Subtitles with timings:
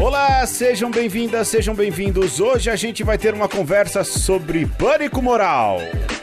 [0.00, 2.38] Olá, sejam bem-vindas, sejam bem-vindos.
[2.40, 5.78] Hoje a gente vai ter uma conversa sobre pânico moral.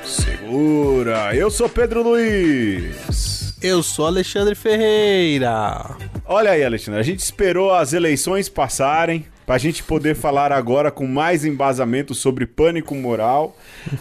[0.05, 3.57] Segura, eu sou Pedro Luiz.
[3.61, 5.97] Eu sou Alexandre Ferreira.
[6.25, 10.91] Olha aí, Alexandre, a gente esperou as eleições passarem para a gente poder falar agora
[10.91, 13.57] com mais embasamento sobre pânico moral.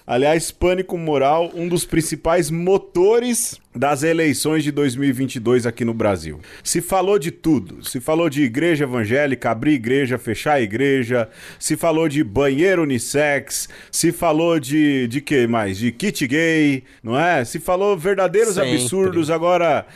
[0.07, 6.41] Aliás, pânico moral, um dos principais motores das eleições de 2022 aqui no Brasil.
[6.64, 7.85] Se falou de tudo.
[7.86, 11.29] Se falou de igreja evangélica, abrir igreja, fechar igreja.
[11.59, 13.69] Se falou de banheiro unissex.
[13.91, 15.79] Se falou de de que mais?
[15.79, 17.45] De kit gay, não é?
[17.45, 18.75] Se falou verdadeiros Sempre.
[18.75, 19.31] absurdos.
[19.31, 19.86] Agora,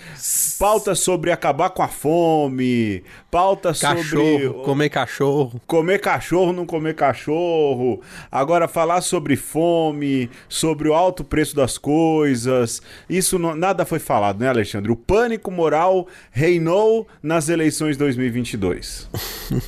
[0.58, 3.02] pauta sobre acabar com a fome.
[3.30, 5.60] Pauta cachorro, sobre comer cachorro.
[5.66, 8.00] Comer cachorro, não comer cachorro.
[8.30, 12.80] Agora falar sobre fome, sobre o alto preço das coisas.
[13.08, 14.92] Isso não nada foi falado, né, Alexandre?
[14.92, 19.08] O pânico moral reinou nas eleições 2022.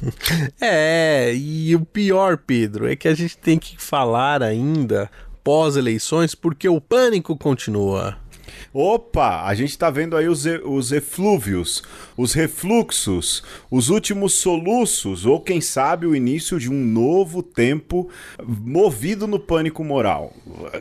[0.60, 5.10] é, e o pior, Pedro, é que a gente tem que falar ainda
[5.42, 8.16] pós-eleições porque o pânico continua.
[8.76, 11.80] Opa, a gente está vendo aí os, os eflúvios,
[12.16, 18.10] os refluxos, os últimos soluços, ou quem sabe o início de um novo tempo
[18.44, 20.32] movido no pânico moral.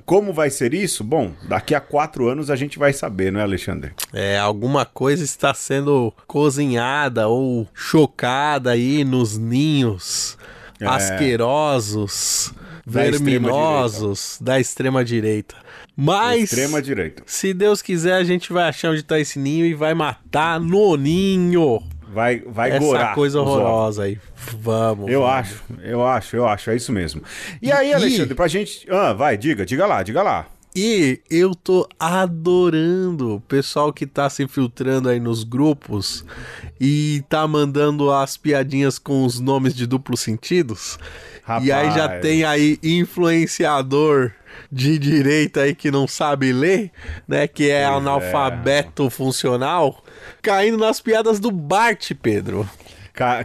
[0.07, 1.03] Como vai ser isso?
[1.03, 3.91] Bom, daqui a quatro anos a gente vai saber, não é, Alexandre?
[4.11, 10.35] É, alguma coisa está sendo cozinhada ou chocada aí nos ninhos
[10.79, 10.87] é.
[10.87, 12.51] asquerosos,
[12.85, 15.55] verminosos da extrema direita.
[15.95, 16.43] Mas.
[16.43, 17.23] Extrema direita.
[17.25, 20.95] Se Deus quiser, a gente vai achar onde tá esse ninho e vai matar no
[20.97, 21.81] ninho.
[22.13, 23.15] Vai, vai Essa gorar.
[23.15, 24.19] coisa horrorosa aí.
[24.59, 25.11] Vamos.
[25.11, 25.35] Eu vamos.
[25.35, 26.69] acho, eu acho, eu acho.
[26.69, 27.23] É isso mesmo.
[27.59, 28.35] E aí, Alexandre, e...
[28.35, 28.87] pra gente.
[28.89, 30.45] Ah, vai, diga, diga lá, diga lá.
[30.75, 36.25] E eu tô adorando o pessoal que tá se infiltrando aí nos grupos
[36.81, 40.97] e tá mandando as piadinhas com os nomes de duplos sentidos.
[41.43, 41.65] Rapaz.
[41.65, 44.31] E aí já tem aí influenciador
[44.71, 46.91] de direita aí que não sabe ler,
[47.27, 47.47] né?
[47.47, 49.09] Que é pois analfabeto é.
[49.09, 50.03] funcional,
[50.41, 52.67] caindo nas piadas do Bart, Pedro.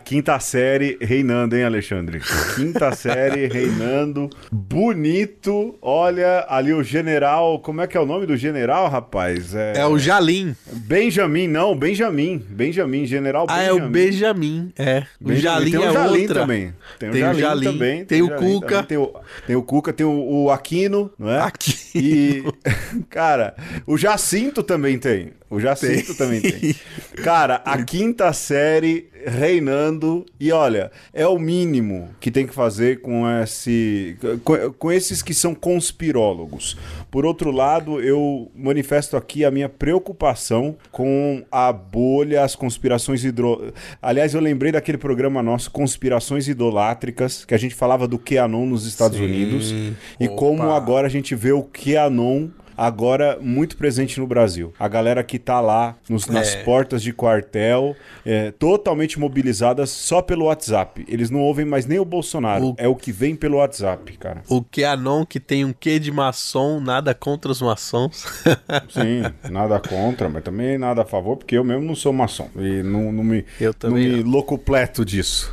[0.03, 2.23] Quinta série reinando, hein, Alexandre?
[2.57, 4.31] Quinta série reinando.
[4.51, 5.77] Bonito.
[5.83, 7.59] Olha ali o general.
[7.59, 9.55] Como é que é o nome do general, rapaz?
[9.55, 10.57] É, é o Jalim.
[10.73, 12.39] Benjamin, não, Benjamin.
[12.49, 13.79] Benjamin, general ah, Benjamin.
[13.79, 14.73] Ah, é o Benjamin.
[14.79, 15.05] É.
[15.21, 16.41] O Jalim tem o é Jalim outra.
[16.41, 16.75] também.
[16.99, 17.97] Tem, tem o Jalim, Jalim também.
[18.07, 18.83] Tem, tem o Cuca.
[18.83, 19.13] Tem o,
[19.47, 21.41] tem o Cuca, tem o, o Aquino, não é?
[21.43, 21.79] Aquino.
[21.95, 22.43] E,
[23.11, 23.55] cara,
[23.87, 25.33] o Jacinto também tem.
[25.51, 26.17] O Jacinto tem.
[26.17, 26.75] também tem.
[27.25, 30.27] Cara, a quinta série reinando.
[30.39, 34.17] E olha, é o mínimo que tem que fazer com esse.
[34.45, 36.77] Com, com, esses que são conspirólogos.
[37.11, 43.73] Por outro lado, eu manifesto aqui a minha preocupação com a bolha, as conspirações hidro.
[44.03, 48.87] Aliás, eu lembrei daquele programa nosso, Conspirações Idolátricas, que a gente falava do QAnon nos
[48.87, 49.25] Estados Sim.
[49.25, 49.73] Unidos.
[50.21, 50.37] E Opa.
[50.37, 52.49] como agora a gente vê o QAnon
[52.79, 54.73] agora muito presente no Brasil.
[54.79, 56.63] A galera que tá lá nos, nas é.
[56.63, 61.05] portas de quartel, é, totalmente mobilizadas só pelo WhatsApp.
[61.09, 62.69] Eles não ouvem mais nem o Bolsonaro.
[62.69, 62.75] O...
[62.79, 64.43] É o que vem pelo WhatsApp, cara.
[64.49, 68.25] O QAnon que tem um quê de maçom, nada contra os maçons.
[68.89, 72.49] Sim, nada contra, mas também nada a favor, porque eu mesmo não sou maçom.
[72.57, 75.53] E não, não me, eu também não me locupleto disso.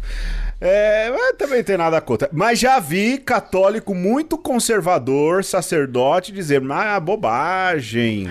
[0.67, 2.27] É, também tem nada contra.
[2.31, 8.29] Mas já vi católico muito conservador, sacerdote, dizer, mas bobagem.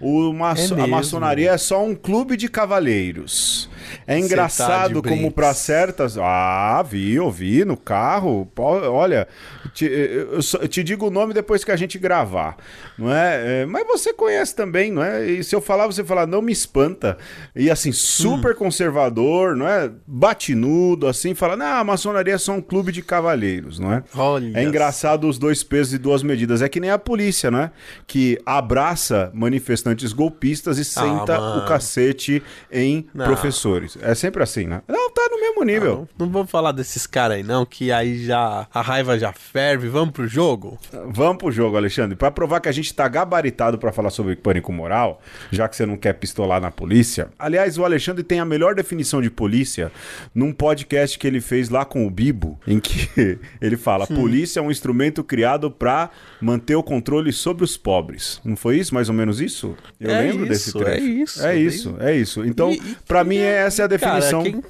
[0.00, 3.68] O maço, é a maçonaria é só um clube de cavalheiros.
[4.06, 6.16] É tá engraçado tá como para certas.
[6.18, 8.50] Ah, vi, ouvi no carro.
[8.58, 9.28] Olha,
[9.72, 12.56] te, eu, eu te digo o nome depois que a gente gravar,
[12.98, 13.62] não é?
[13.62, 13.66] é?
[13.66, 15.26] Mas você conhece também, não é?
[15.26, 17.16] E se eu falar, você falar, não me espanta.
[17.54, 18.58] E assim, super hum.
[18.58, 19.90] conservador, não é?
[20.06, 24.02] Batinudo, assim, fala, não, a maçonaria é só um clube de cavalheiros, não é?
[24.14, 24.58] Olha.
[24.58, 26.62] É engraçado os dois pesos e duas medidas.
[26.62, 27.70] É que nem a polícia, né?
[28.06, 33.24] Que abraça manifestantes golpistas e senta ah, o cacete em não.
[33.24, 33.96] professores.
[34.00, 34.82] É sempre assim, né?
[34.88, 36.08] Não, tá no mesmo nível.
[36.18, 39.88] Não, não vamos falar desses caras aí, não, que aí já a raiva já ferve.
[39.88, 40.78] Vamos pro jogo?
[41.08, 42.16] Vamos pro jogo, Alexandre.
[42.16, 45.20] Para provar que a gente tá gabaritado para falar sobre pânico moral,
[45.50, 47.28] já que você não quer pistolar na polícia.
[47.38, 49.92] Aliás, o Alexandre tem a melhor definição de polícia
[50.34, 54.14] num podcast que ele fez lá com o Bibo, em que ele fala: hum.
[54.14, 56.08] polícia é um instrumento criado para
[56.40, 58.40] manter o controle sobre os pobres.
[58.42, 59.76] Não foi isso, mais ou menos isso?
[60.00, 61.04] Eu é lembro isso, desse trecho.
[61.04, 61.46] É isso.
[61.46, 62.44] É isso, é isso.
[62.46, 62.74] Então,
[63.06, 64.42] para mim, é, essa é a definição.
[64.42, 64.62] Cara, quem,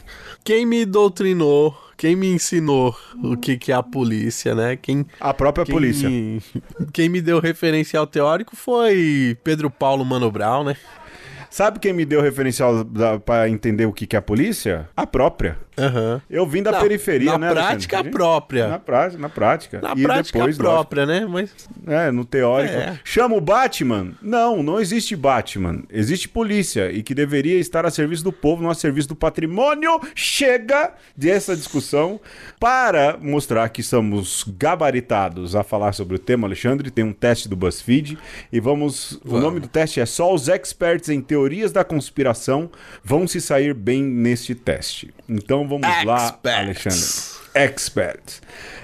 [0.43, 4.75] quem me doutrinou quem me ensinou o que, que é a polícia, né?
[4.75, 6.09] Quem, a própria quem, polícia.
[6.95, 10.77] Quem me deu referencial teórico foi Pedro Paulo Mano Brown, né?
[11.51, 14.89] Sabe quem me deu referencial da, pra entender o que, que é a polícia?
[14.97, 15.59] A própria.
[15.81, 16.23] Aham.
[16.29, 17.51] Eu vim da Não, periferia, na né?
[17.51, 18.11] prática, Alexandre?
[18.11, 18.69] própria.
[18.69, 19.81] Na prática, na prática.
[19.81, 21.21] Na E prática depois, própria, né?
[21.29, 22.75] Mas lógico, é, no teórico.
[22.75, 22.99] É.
[23.05, 24.13] Chama o Batman?
[24.23, 25.83] Não, não existe Batman.
[25.91, 30.01] Existe polícia e que deveria estar a serviço do povo, não a serviço do patrimônio.
[30.15, 32.21] Chega dessa discussão
[32.59, 36.91] para mostrar que somos gabaritados a falar sobre o tema, Alexandre.
[36.91, 38.19] Tem um teste do BuzzFeed
[38.53, 39.13] e vamos.
[39.25, 39.43] O Vamos.
[39.43, 42.71] nome do teste é Só os experts em teorias da conspiração
[43.05, 45.13] vão se sair bem neste teste.
[45.29, 46.59] Então vamos lá, Experts.
[46.59, 47.41] Alexandre.
[47.55, 48.41] Expert.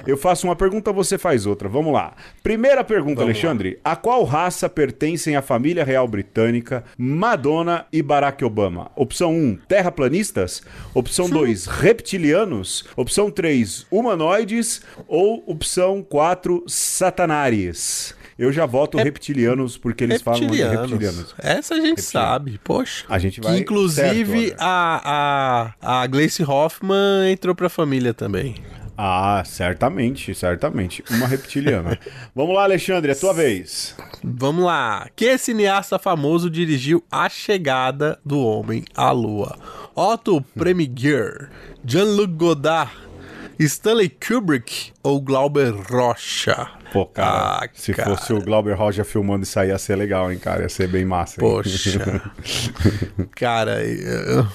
[0.07, 1.69] Eu faço uma pergunta, você faz outra.
[1.69, 2.15] Vamos lá.
[2.43, 3.79] Primeira pergunta, Vamos Alexandre.
[3.85, 8.91] A qual raça pertencem a família real britânica, Madonna e Barack Obama?
[8.95, 10.63] Opção 1, terraplanistas.
[10.95, 12.85] Opção 2, reptilianos.
[12.97, 14.83] Opção 3, humanoides.
[15.09, 18.15] Ou opção 4, satanares.
[18.39, 20.91] Eu já voto reptilianos porque eles falam de reptilianos.
[20.91, 21.35] reptilianos.
[21.39, 23.05] Essa a gente sabe, poxa.
[23.09, 23.59] A gente Que vai.
[23.59, 28.57] inclusive certo, a, a, a Gleice Hoffman entrou pra família também.
[28.99, 31.05] Ah, certamente, certamente.
[31.11, 31.99] Uma reptiliana.
[32.35, 33.95] Vamos lá, Alexandre, é tua vez.
[34.25, 35.09] Vamos lá.
[35.15, 39.59] Que cineasta famoso dirigiu A Chegada do Homem à Lua?
[39.95, 41.51] Otto Preminger,
[41.85, 42.91] Jean-Luc Godard,
[43.59, 46.67] Stanley Kubrick ou Glauber Rocha?
[46.97, 48.11] Pô, cara, Ah, se cara.
[48.17, 50.63] fosse o Glauber Rocha filmando isso aí, ia ser legal, hein, cara?
[50.63, 51.43] Ia ser bem massa.
[51.43, 51.49] hein?
[51.51, 52.23] Poxa.
[53.35, 54.47] Cara, eu,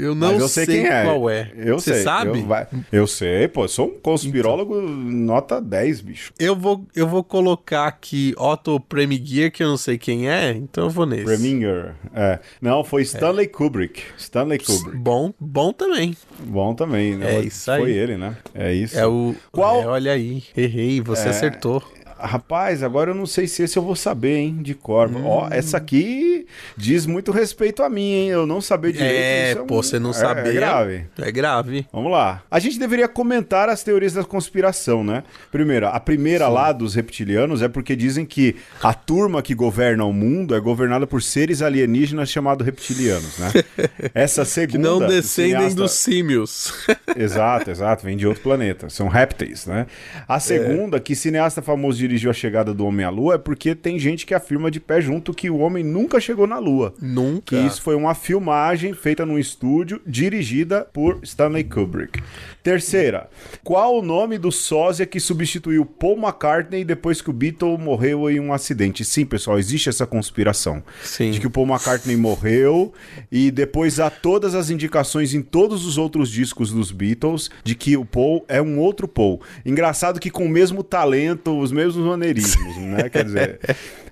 [0.00, 1.04] eu não eu sei, sei, quem é.
[1.04, 1.50] qual é.
[1.56, 2.02] Eu Você sei.
[2.02, 2.40] sabe?
[2.40, 3.64] Eu, vai- eu sei, pô.
[3.64, 6.32] Eu sou um conspirólogo nota 10, bicho.
[6.38, 10.84] Eu vou, eu vou colocar aqui Otto Preminger, que eu não sei quem é, então
[10.84, 11.24] eu vou nesse.
[11.24, 11.94] Preminger.
[12.14, 12.38] É.
[12.60, 14.02] Não, foi Stanley Kubrick.
[14.16, 14.96] Stanley Kubrick.
[14.98, 16.16] Bom, bom também.
[16.40, 17.36] Bom também, né?
[17.36, 17.80] É isso aí.
[17.80, 18.36] Foi ele, né?
[18.54, 18.98] É isso.
[18.98, 19.34] É o.
[19.50, 21.77] Qual- é, olha aí, errei, você acertou.
[22.20, 25.08] Rapaz, agora eu não sei se esse eu vou saber, hein, de cor.
[25.08, 25.24] Hum.
[25.26, 28.28] Ó, essa aqui diz muito respeito a mim, hein?
[28.30, 29.12] Eu não saber direito.
[29.14, 30.50] É, isso um- pô, você não é- saber.
[30.50, 31.04] É grave.
[31.18, 31.86] É grave.
[31.92, 32.42] Vamos lá.
[32.50, 35.22] A gente deveria comentar as teorias da conspiração, né?
[35.50, 40.12] Primeiro, a primeira lá dos reptilianos é porque dizem que a turma que governa o
[40.12, 43.50] mundo é governada por seres alienígenas chamados reptilianos, né?
[44.14, 44.68] Essa segunda.
[44.72, 46.72] Que não do descendem cineasta- dos símios.
[47.16, 48.88] Exato, exato, vem de outro planeta.
[48.90, 49.86] São répteis, né?
[50.26, 53.98] A segunda, que cineasta famoso dirigiu a chegada do homem à lua, é porque tem
[53.98, 56.94] gente que afirma de pé junto que o homem nunca chegou na lua.
[57.00, 57.56] Nunca.
[57.56, 62.20] Que isso foi uma filmagem feita num estúdio dirigida por Stanley Kubrick.
[62.62, 63.28] Terceira,
[63.62, 68.40] qual o nome do sósia que substituiu Paul McCartney depois que o Beatle morreu em
[68.40, 69.04] um acidente?
[69.04, 70.82] Sim, pessoal, existe essa conspiração.
[71.02, 71.30] Sim.
[71.30, 72.92] De que o Paul McCartney morreu
[73.30, 77.96] e depois há todas as indicações em todos os outros discos dos Beatles de que
[77.96, 79.40] o Paul é um outro Paul.
[79.64, 83.08] Engraçado que com o mesmo talento, os mesmos maneirismos, né?
[83.08, 83.60] Quer dizer,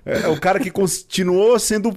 [0.05, 1.89] é o cara que continuou sendo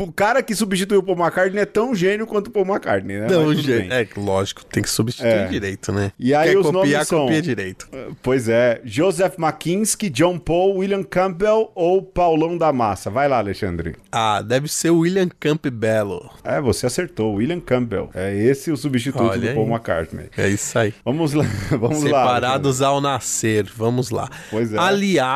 [0.00, 3.26] o cara que substituiu o Paul McCartney é tão gênio quanto o Paul McCartney, né?
[3.28, 3.66] Não, gente.
[3.88, 3.92] bem.
[3.92, 5.46] É, lógico, tem que substituir É.
[5.46, 6.12] direito, né?
[6.18, 7.88] E aí Quer os copiar, nomes são- copia direito.
[8.22, 13.10] Pois é, Joseph McKinsky, John Paul, William Campbell ou Paulão da Massa?
[13.10, 13.94] Vai lá, Alexandre.
[14.10, 16.30] Ah, deve ser o William Campbello.
[16.44, 18.10] É, você acertou, William Campbell.
[18.14, 19.72] É esse o substituto Olha do Paul aí.
[19.72, 20.26] McCartney.
[20.36, 20.92] É isso aí.
[21.04, 22.22] Vamos lá, vamos lá.
[22.22, 23.64] Separados ao nascer.
[23.76, 24.28] Vamos lá.
[24.50, 24.78] Pois é.
[24.78, 25.31] Aliás,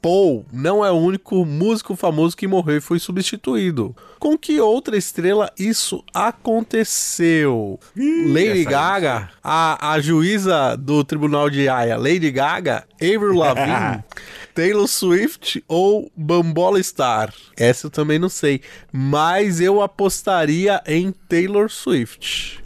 [0.00, 3.94] Paul não é o único músico famoso que morreu e foi substituído.
[4.18, 7.78] Com que outra estrela isso aconteceu?
[7.96, 14.02] Lady Gaga, a, a juíza do tribunal de Haia, Lady Gaga, Avril Lavigne,
[14.54, 17.32] Taylor Swift ou Bambola Star?
[17.56, 18.60] Essa eu também não sei,
[18.92, 22.64] mas eu apostaria em Taylor Swift.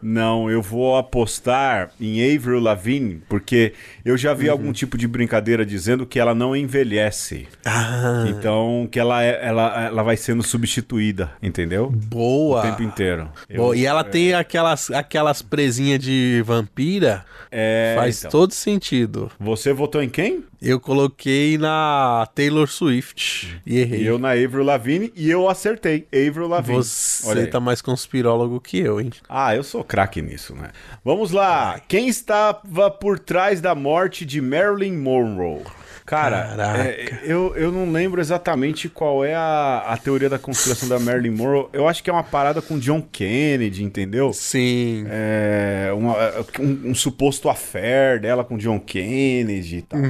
[0.00, 3.72] Não, eu vou apostar em Avril Lavigne, porque
[4.08, 4.52] eu já vi Uhum.
[4.52, 7.46] algum tipo de brincadeira dizendo que ela não envelhece.
[7.64, 11.90] Ah, Então, que ela, é- ela, ela vai sendo substituída, entendeu?
[11.90, 12.60] boa.
[12.60, 13.28] O tempo inteiro.
[13.48, 17.24] Eu- e ela tem aquelas, aquelas presinhas de vampira.
[17.50, 18.30] É, faz então.
[18.30, 19.30] todo sentido.
[19.40, 20.44] Você votou em quem?
[20.60, 24.02] Eu coloquei na Taylor Swift e errei.
[24.02, 26.06] E eu na Avril Lavigne e eu acertei.
[26.12, 26.76] Avril Lavigne.
[26.82, 29.10] Você tá mais conspirólogo que eu, hein?
[29.28, 30.70] Ah, eu sou craque nisso, né?
[31.04, 31.80] Vamos lá.
[31.88, 35.64] Quem estava por trás da morte de Marilyn Monroe?
[36.08, 40.98] Cara, é, eu, eu não lembro exatamente qual é a, a teoria da conspiração da
[40.98, 41.68] Marilyn Monroe.
[41.72, 44.32] Eu acho que é uma parada com John Kennedy, entendeu?
[44.32, 45.04] Sim.
[45.10, 46.16] É, uma-
[46.60, 50.00] um, um suposto affair dela com John Kennedy e tal.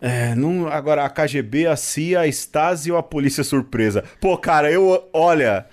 [0.00, 4.04] É, não, agora, a KGB, a CIA, a Stasi ou a Polícia Surpresa?
[4.20, 5.08] Pô, cara, eu...
[5.12, 5.66] Olha,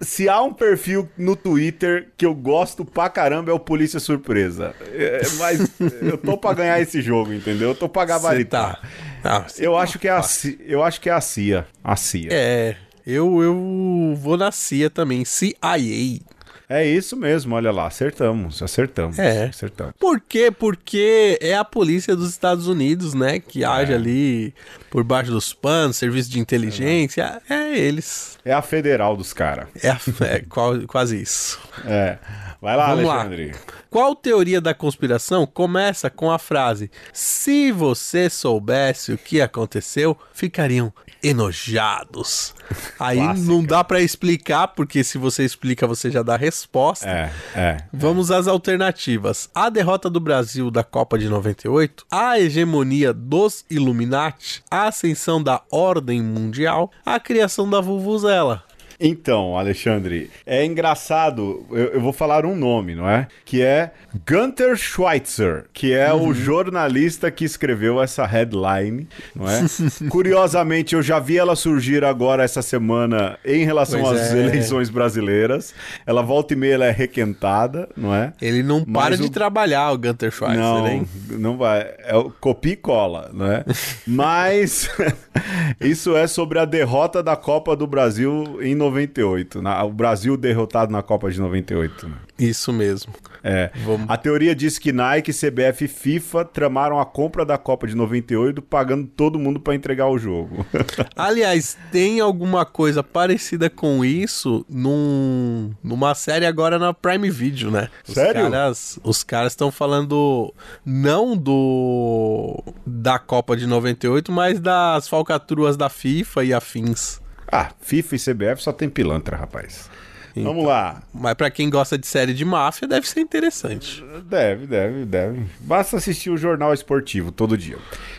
[0.00, 4.72] se há um perfil no Twitter que eu gosto pra caramba é o Polícia Surpresa.
[4.92, 5.68] É, mas
[6.02, 7.70] eu tô pra ganhar esse jogo, entendeu?
[7.70, 8.80] Eu tô pra Você gabaritar.
[8.80, 8.88] tá.
[9.26, 10.22] Ah, você Eu acho que é a,
[10.60, 11.66] eu acho que é a CIA.
[11.82, 12.28] A CIA.
[12.30, 12.76] É.
[13.06, 16.20] Eu, eu vou na CIA também, CIA.
[16.68, 19.18] É isso mesmo, olha lá, acertamos, acertamos.
[19.18, 19.44] É.
[19.46, 19.94] Acertamos.
[20.00, 20.50] Por quê?
[20.50, 23.38] Porque é a polícia dos Estados Unidos, né?
[23.38, 24.52] Que age ali
[24.90, 27.40] por baixo dos panos, serviço de inteligência.
[27.48, 28.36] É, eles.
[28.44, 29.68] É a federal dos caras.
[29.82, 30.44] É, a- é
[30.88, 31.60] quase isso.
[31.84, 32.18] É.
[32.60, 33.14] Vai lá, Vamos lá.
[33.20, 33.52] Alexandre.
[33.88, 40.92] Qual teoria da conspiração começa com a frase: Se você soubesse o que aconteceu, ficariam
[41.22, 42.54] enojados.
[42.98, 43.46] Aí Clássica.
[43.52, 47.08] não dá pra explicar, porque se você explica, você já dá a resposta.
[47.08, 47.76] É, é.
[47.92, 49.50] Vamos às alternativas.
[49.54, 55.62] A derrota do Brasil da Copa de 98, a hegemonia dos Illuminati, a ascensão da
[55.70, 58.64] ordem mundial, a criação da Vuvuzela.
[58.98, 63.26] Então, Alexandre, é engraçado, eu, eu vou falar um nome, não é?
[63.44, 63.90] Que é
[64.28, 66.28] Gunther Schweitzer, que é Uhum.
[66.28, 69.60] o jornalista que escreveu essa headline, não é?
[70.08, 74.38] Curiosamente, eu já vi ela surgir agora essa semana em relação Pois às é.
[74.46, 75.74] eleições brasileiras.
[76.06, 78.32] Ela volta e meia, ela é requentada, não é?
[78.40, 81.06] Ele não para Mas de o- trabalhar, o Gunter Schweitzer, Não, hein?
[81.30, 81.86] não vai.
[82.04, 83.64] É o copia e cola, né?
[84.06, 84.88] Mas
[85.80, 89.60] isso é sobre a derrota da Copa do Brasil em 98.
[89.62, 92.08] na- o Brasil derrotado na Copa de 98.
[92.08, 92.14] né?
[92.38, 93.12] Isso mesmo.
[93.42, 93.70] É.
[93.84, 94.06] Vamos.
[94.10, 98.60] A teoria diz que Nike, CBF e FIFA tramaram a compra da Copa de 98,
[98.60, 100.66] pagando todo mundo para entregar o jogo.
[101.16, 107.88] Aliás, tem alguma coisa parecida com isso num, numa série agora na Prime Video, né?
[108.06, 108.50] Os Sério?
[108.50, 110.52] Caras, os caras estão falando
[110.84, 117.20] não do da Copa de 98, mas das falcatruas da FIFA e afins.
[117.50, 119.90] Ah, FIFA e CBF só tem pilantra, rapaz.
[120.36, 120.52] Então.
[120.52, 121.02] Vamos lá.
[121.14, 124.04] Mas pra quem gosta de série de máfia, deve ser interessante.
[124.24, 125.42] Deve, deve, deve.
[125.60, 127.78] Basta assistir o jornal esportivo todo dia.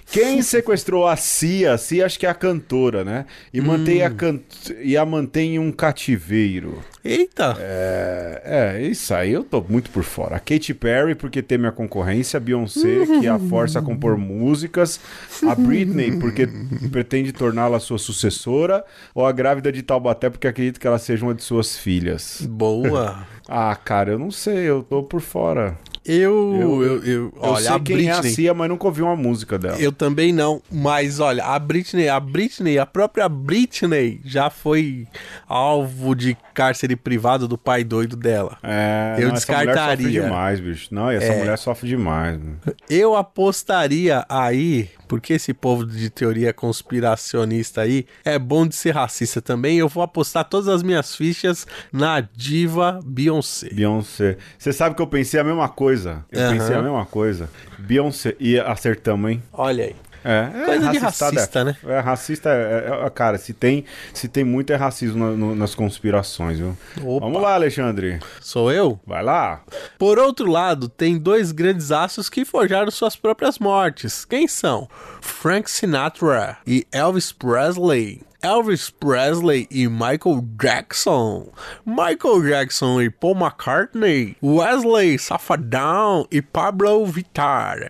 [0.10, 1.74] Quem sequestrou a Cia?
[1.74, 3.26] A Cia acho que é a cantora, né?
[3.54, 4.40] E, mantém a can...
[4.82, 6.82] e a mantém em um cativeiro.
[7.04, 7.56] Eita!
[7.60, 8.42] É,
[8.80, 10.38] é, isso aí eu tô muito por fora.
[10.38, 12.38] A Katy Perry, porque teme a concorrência.
[12.38, 15.00] A Beyoncé, que a força a compor músicas.
[15.48, 16.48] A Britney, porque
[16.92, 18.84] pretende torná-la sua sucessora.
[19.14, 22.07] Ou a grávida de Taubaté, porque acredita que ela seja uma de suas filhas.
[22.50, 23.26] Boa!
[23.50, 25.78] Ah, cara, eu não sei, eu tô por fora.
[26.06, 28.36] Eu, Eu- eu, eu, Eu olha, sei a quem é a Britney.
[28.36, 29.78] Cia, mas nunca ouvi uma música dela.
[29.80, 35.08] Eu também não, mas olha, a Britney, a Britney, a própria Britney já foi
[35.48, 38.58] alvo de cárcere privado do pai doido dela.
[38.62, 40.06] É, Eu não, essa mulher descartaria.
[40.08, 40.88] sofre demais, bicho.
[40.94, 41.38] Não, e essa É.
[41.40, 42.38] mulher sofre demais.
[42.38, 42.58] mano.
[42.90, 49.42] Eu apostaria aí, porque esse povo de teoria conspiracionista aí é bom de ser racista
[49.42, 49.78] também.
[49.78, 53.70] Eu vou apostar todas as minhas fichas na diva Beyoncé.
[53.74, 54.38] Beyoncé.
[54.58, 56.26] Você sabe que eu pensei a mesma coisa.
[56.32, 56.58] Eu Aham.
[56.58, 57.50] pensei a mesma coisa.
[57.80, 58.36] Beyoncé.
[58.40, 59.44] E acertamos, hein?
[59.54, 59.96] Olha aí.
[60.24, 61.78] É, é Coisa de racista, né?
[61.86, 65.74] É racista, é, é- cara, se tem, se tem muito é racismo na- no- nas
[65.76, 66.78] conspirações, viu?
[67.02, 67.26] Opa.
[67.26, 68.20] Vamos lá, Alexandre.
[68.42, 69.00] Sou eu?
[69.06, 69.62] Vai lá.
[69.98, 74.26] Por outro lado, tem dois grandes astros que forjaram suas próprias mortes.
[74.26, 74.90] Quem são?
[75.22, 78.22] Frank Sinatra e Elvis Presley.
[78.42, 81.48] Elvis Presley e Michael Jackson.
[81.86, 84.38] Michael Jackson e Paul McCartney.
[84.44, 87.90] Wesley Safadão e Pablo Vittar.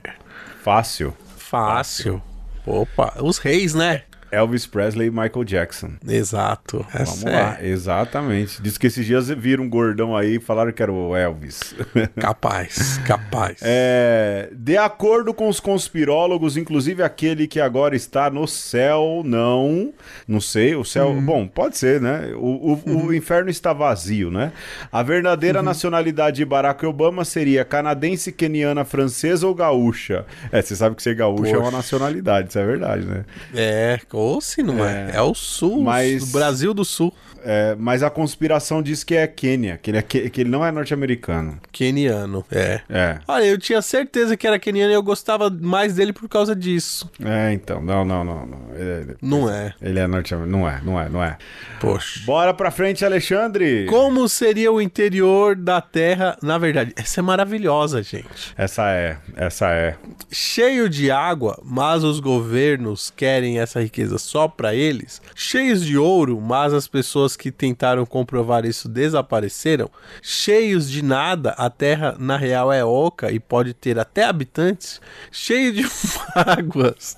[0.63, 1.13] Fácil.
[1.50, 2.22] Fácil.
[2.66, 4.04] Opa, os reis, né?
[4.31, 5.91] Elvis Presley e Michael Jackson.
[6.07, 6.86] Exato.
[6.93, 8.62] Vamos Essa lá, é exatamente.
[8.62, 11.75] Diz que esses dias viram um gordão aí e falaram que era o Elvis.
[12.19, 13.57] capaz, capaz.
[13.62, 19.93] É, de acordo com os conspirólogos, inclusive aquele que agora está no céu, não,
[20.27, 22.31] não sei, o céu, bom, pode ser, né?
[22.36, 24.51] O, o- o inferno está vazio, né?
[24.91, 30.25] A verdadeira nacionalidade de Barack Obama seria canadense, keniana, francesa ou gaúcha?
[30.51, 31.77] É, você sabe que ser gaúcha é uma Poxa.
[31.77, 33.25] nacionalidade, isso é verdade, né?
[33.55, 35.12] É, ou se não é.
[35.13, 37.13] É, o sul, Mas- o Brasil do Sul.
[37.50, 40.71] É, mas a conspiração diz que é Quênia, que ele, é, que ele não é
[40.71, 41.57] norte-americano.
[41.71, 42.81] Keniano, é.
[42.89, 46.53] É, Olha, eu tinha certeza que era keniano e eu gostava mais dele por causa
[46.55, 47.09] disso.
[47.24, 48.59] é, então, não, não, não, não.
[48.75, 49.74] Ele, Não é.
[49.81, 51.38] ele é norte-americano, não é, não é, não é.
[51.79, 52.19] Poxa.
[52.25, 53.86] Bora pra frente, Alexandre.
[53.86, 56.36] Como seria o interior da Terra?
[56.41, 58.53] Na verdade, essa é maravilhosa, gente.
[58.57, 59.95] Essa é, essa é.
[60.29, 65.21] Cheio de água, mas os governos querem essa riqueza só para eles.
[65.35, 69.89] Cheios de ouro, mas as pessoas que tentaram comprovar isso desapareceram.
[70.21, 75.01] Cheios de nada, a Terra na real é oca e pode ter até habitantes.
[75.31, 75.85] Cheio de
[76.35, 77.17] mágoas,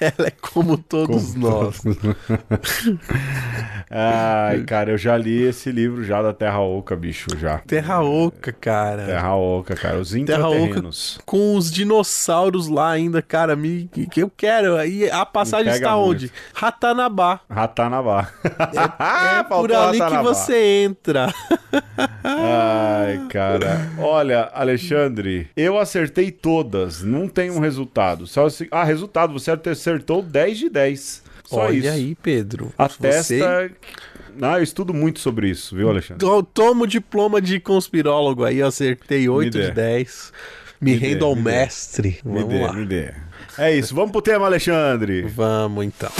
[0.00, 1.82] ela é como todos nós.
[3.90, 7.58] Ai, cara, eu já li esse livro já da Terra Oca, bicho, já.
[7.58, 9.06] Terra oca, cara.
[9.06, 11.18] Terra Oca, cara, os Terra Oca intraterrenos.
[11.26, 14.76] com os dinossauros lá ainda, cara, me, que, eu quero.
[14.76, 16.29] Aí a passagem está onde?
[16.54, 17.40] Ratanabá.
[17.48, 18.30] Ratanabá.
[18.44, 21.32] É, é por ali que você entra.
[22.24, 23.88] Ai, cara.
[23.98, 27.02] Olha, Alexandre, eu acertei todas.
[27.02, 28.26] Não tem um resultado.
[28.26, 28.68] Só se...
[28.70, 29.32] Ah, resultado.
[29.32, 31.22] Você acertou 10 de 10.
[31.44, 31.88] Só Olha isso.
[31.90, 32.72] aí, Pedro.
[32.78, 33.70] A Você- testa.
[34.40, 36.24] Ah, eu estudo muito sobre isso, viu, Alexandre?
[36.24, 39.66] Eu tomo diploma de conspirólogo aí, acertei 8 dê.
[39.66, 40.32] de 10.
[40.80, 41.50] Me, Me dê, rendo ao me dê.
[41.50, 42.20] mestre.
[42.24, 42.72] Me Vamos dê, lá.
[42.72, 43.12] me dê.
[43.58, 43.94] É isso.
[43.94, 45.22] Vamos pro tema, Alexandre.
[45.22, 46.10] Vamos então.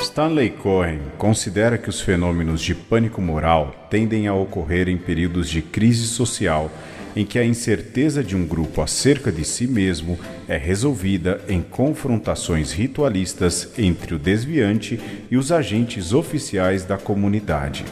[0.00, 5.60] Stanley Cohen considera que os fenômenos de pânico moral tendem a ocorrer em períodos de
[5.60, 6.70] crise social
[7.14, 12.72] em que a incerteza de um grupo acerca de si mesmo é resolvida em confrontações
[12.72, 17.84] ritualistas entre o desviante e os agentes oficiais da comunidade.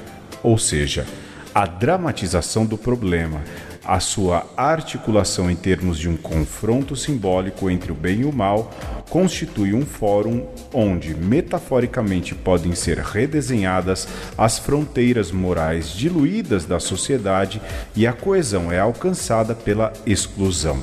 [0.43, 1.07] Ou seja,
[1.55, 3.41] a dramatização do problema,
[3.85, 8.73] a sua articulação em termos de um confronto simbólico entre o bem e o mal,
[9.09, 17.63] constitui um fórum onde metaforicamente podem ser redesenhadas as fronteiras morais diluídas da sociedade
[17.95, 20.83] e a coesão é alcançada pela exclusão.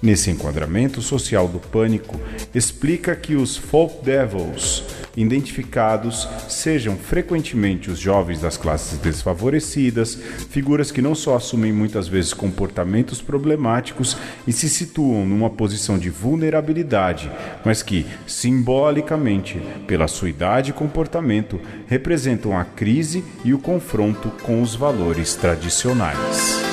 [0.00, 2.20] Nesse enquadramento social do pânico,
[2.54, 4.84] explica que os folk devils
[5.20, 10.14] identificados sejam frequentemente os jovens das classes desfavorecidas,
[10.50, 16.08] figuras que não só assumem muitas vezes comportamentos problemáticos e se situam numa posição de
[16.08, 17.30] vulnerabilidade,
[17.64, 24.62] mas que, simbolicamente, pela sua idade e comportamento, representam a crise e o confronto com
[24.62, 26.67] os valores tradicionais.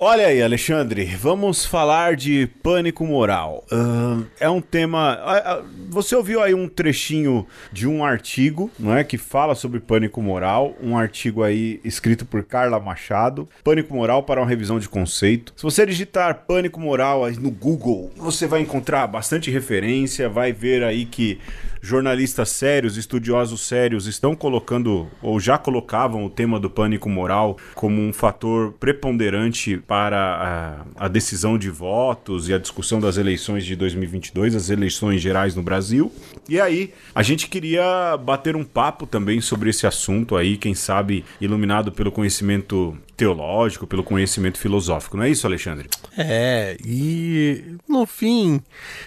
[0.00, 3.64] Olha aí, Alexandre, vamos falar de pânico moral.
[3.68, 5.18] Ahn, é um tema.
[5.20, 9.80] ah, ah, Você ouviu aí um trechinho de um artigo, não é, que fala sobre
[9.80, 14.88] pânico moral, um artigo aí escrito por Carla Machado, Pânico moral para uma revisão de
[14.88, 15.52] conceito.
[15.56, 21.06] Se você digitar pânico moral no Google, você vai encontrar bastante referência, vai ver aí
[21.06, 21.40] que
[21.88, 28.02] jornalistas sérios, estudiosos sérios estão colocando ou já colocavam o tema do pânico moral como
[28.02, 33.74] um fator preponderante para a, a decisão de votos e a discussão das eleições de
[33.74, 36.12] 2022, as eleições gerais no Brasil.
[36.46, 41.24] E aí, a gente queria bater um papo também sobre esse assunto aí, quem sabe
[41.40, 45.16] iluminado pelo conhecimento teológico, pelo conhecimento filosófico.
[45.16, 45.90] Não é isso, Alexandre?
[46.16, 48.62] É, e no fim,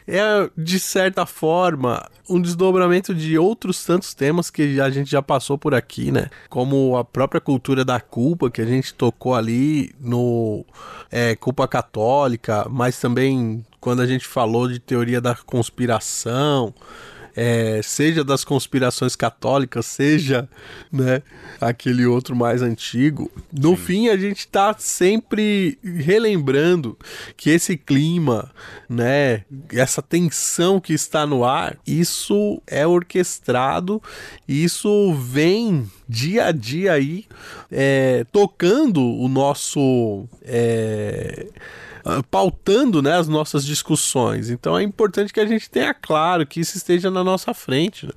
[0.05, 5.57] é de certa forma um desdobramento de outros tantos temas que a gente já passou
[5.57, 6.29] por aqui, né?
[6.49, 10.65] Como a própria cultura da culpa que a gente tocou ali no
[11.09, 16.73] é, culpa católica, mas também quando a gente falou de teoria da conspiração.
[17.35, 20.47] É, seja das conspirações católicas, seja
[20.91, 21.21] né,
[21.59, 23.31] aquele outro mais antigo.
[23.51, 26.97] No fim, a gente está sempre relembrando
[27.35, 28.51] que esse clima,
[28.89, 34.01] né, essa tensão que está no ar, isso é orquestrado,
[34.47, 37.25] isso vem dia a dia aí
[37.71, 40.27] é, tocando o nosso.
[40.43, 41.47] é,
[42.29, 44.49] pautando né, as nossas discussões.
[44.49, 48.05] Então é importante que a gente tenha claro que isso esteja na nossa frente.
[48.05, 48.13] né?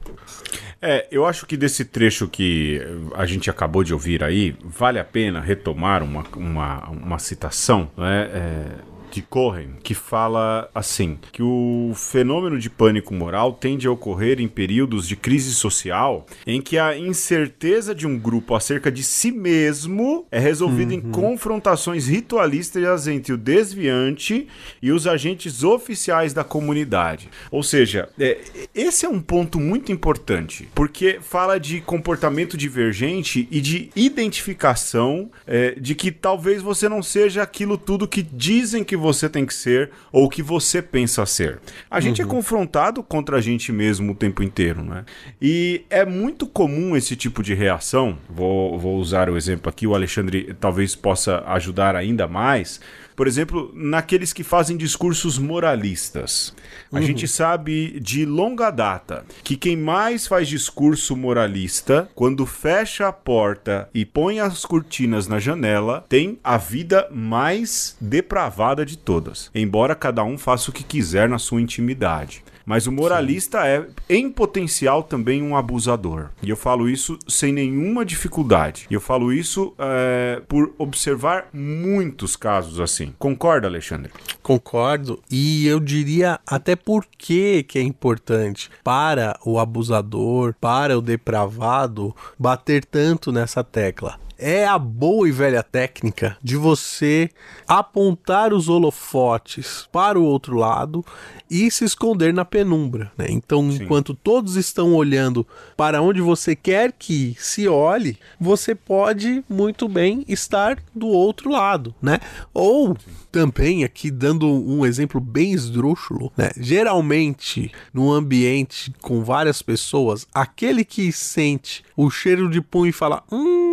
[0.80, 2.80] É, eu acho que desse trecho que
[3.14, 8.30] a gente acabou de ouvir aí, vale a pena retomar uma, uma, uma citação né,
[8.32, 14.40] é, de Cohen, que fala assim: que o fenômeno de pânico moral tende a ocorrer
[14.40, 19.30] em períodos de crise social em que a incerteza de um grupo acerca de si
[19.30, 24.48] mesmo é resolvida em confrontações ritualistas entre o desviante
[24.82, 27.30] e os agentes oficiais da comunidade.
[27.50, 28.38] Ou seja, é,
[28.74, 35.72] esse é um ponto muito importante, porque fala de comportamento divergente e de identificação é,
[35.78, 39.90] de que talvez você não seja aquilo tudo que dizem que você tem que ser
[40.10, 41.60] ou que você pensa ser.
[41.90, 45.04] A gente é confrontado contra a gente mesmo o tempo inteiro, né?
[45.40, 48.18] E é muito comum esse tipo de reação.
[48.30, 52.80] Vou, vou usar o exemplo aqui, o Alexandre talvez possa ajudar ainda mais.
[53.16, 56.54] Por exemplo, naqueles que fazem discursos moralistas.
[56.92, 63.12] A gente sabe de longa data que quem mais faz discurso moralista, quando fecha a
[63.12, 69.50] porta e põe as cortinas na janela, tem a vida mais depravada de todas.
[69.54, 72.44] Embora cada um faça o que quiser na sua intimidade.
[72.64, 76.30] Mas o moralista é, em potencial, também um abusador.
[76.42, 78.86] E eu falo isso sem nenhuma dificuldade.
[78.90, 83.12] E eu falo isso é, por observar muitos casos assim.
[83.18, 84.10] Concorda, Alexandre?
[84.42, 85.22] Concordo.
[85.30, 92.14] E eu diria até por que que é importante para o abusador, para o depravado,
[92.38, 94.18] bater tanto nessa tecla.
[94.38, 97.30] É a boa e velha técnica de você
[97.66, 101.04] apontar os holofotes para o outro lado
[101.50, 103.12] e se esconder na penumbra.
[103.16, 103.26] Né?
[103.30, 103.82] Então, Sim.
[103.82, 110.24] enquanto todos estão olhando para onde você quer que se olhe, você pode muito bem
[110.28, 112.18] estar do outro lado, né?
[112.52, 112.96] Ou
[113.30, 116.50] também aqui dando um exemplo bem esdrúxulo, né?
[116.56, 123.22] Geralmente, num ambiente com várias pessoas, aquele que sente o cheiro de pum e fala:
[123.30, 123.63] "Hum,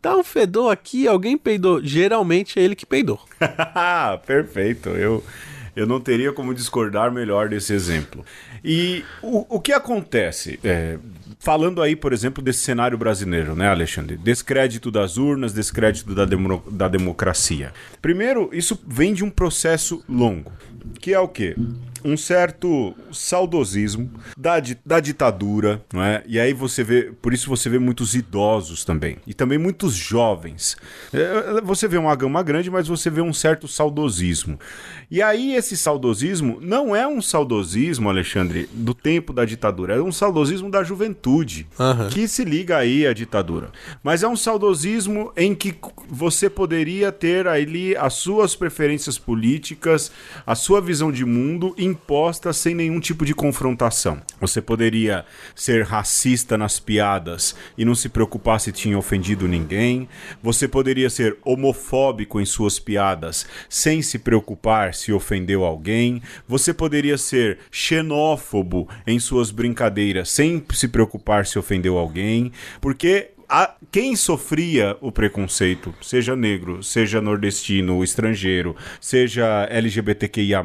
[0.00, 1.82] tá um fedor aqui, alguém peidou".
[1.82, 3.20] Geralmente é ele que peidou.
[4.26, 4.90] Perfeito.
[4.90, 5.22] Eu
[5.74, 8.24] eu não teria como discordar melhor desse exemplo.
[8.62, 10.60] E o, o que acontece?
[10.62, 10.98] É,
[11.38, 14.16] falando aí, por exemplo, desse cenário brasileiro, né, Alexandre?
[14.16, 17.72] Descrédito das urnas, descrédito da, demo, da democracia.
[18.02, 20.52] Primeiro, isso vem de um processo longo,
[21.00, 21.54] que é o quê?
[22.04, 26.22] um certo saudosismo da, da ditadura, não é?
[26.26, 30.76] E aí você vê, por isso você vê muitos idosos também, e também muitos jovens.
[31.12, 34.58] É, você vê uma gama grande, mas você vê um certo saudosismo.
[35.10, 40.12] E aí esse saudosismo não é um saudosismo, Alexandre, do tempo da ditadura, é um
[40.12, 42.08] saudosismo da juventude, uhum.
[42.08, 43.70] que se liga aí à ditadura.
[44.02, 45.74] Mas é um saudosismo em que
[46.08, 50.10] você poderia ter ali as suas preferências políticas,
[50.46, 54.22] a sua visão de mundo imposta sem nenhum tipo de confrontação.
[54.40, 55.22] Você poderia
[55.54, 60.08] ser racista nas piadas e não se preocupar se tinha ofendido ninguém.
[60.42, 66.22] Você poderia ser homofóbico em suas piadas sem se preocupar se ofendeu alguém.
[66.48, 72.50] Você poderia ser xenófobo em suas brincadeiras sem se preocupar se ofendeu alguém.
[72.80, 80.62] Porque a, quem sofria o preconceito, seja negro, seja nordestino, estrangeiro, seja LGBTQIA,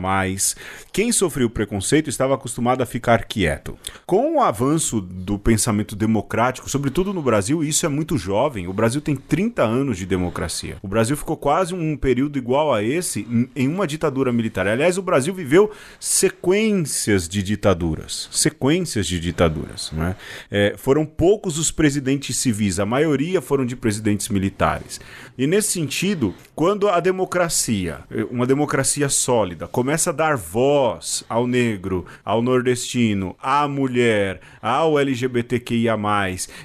[0.94, 3.78] quem sofreu o preconceito estava acostumado a ficar quieto.
[4.06, 8.70] Com o avanço do pensamento democrático, sobretudo no Brasil, isso é muito jovem.
[8.70, 10.78] O Brasil tem 30 anos de democracia.
[10.82, 14.66] O Brasil ficou quase um período igual a esse em uma ditadura militar.
[14.66, 15.70] Aliás, o Brasil viveu
[16.00, 18.30] sequências de ditaduras.
[18.32, 19.92] Sequências de ditaduras.
[19.92, 20.16] Não é?
[20.50, 25.00] É, foram poucos os presidentes civis a maioria foram de presidentes militares.
[25.38, 28.00] E nesse sentido, quando a democracia,
[28.32, 35.98] uma democracia sólida, começa a dar voz ao negro, ao nordestino, à mulher, ao LGBTQIA,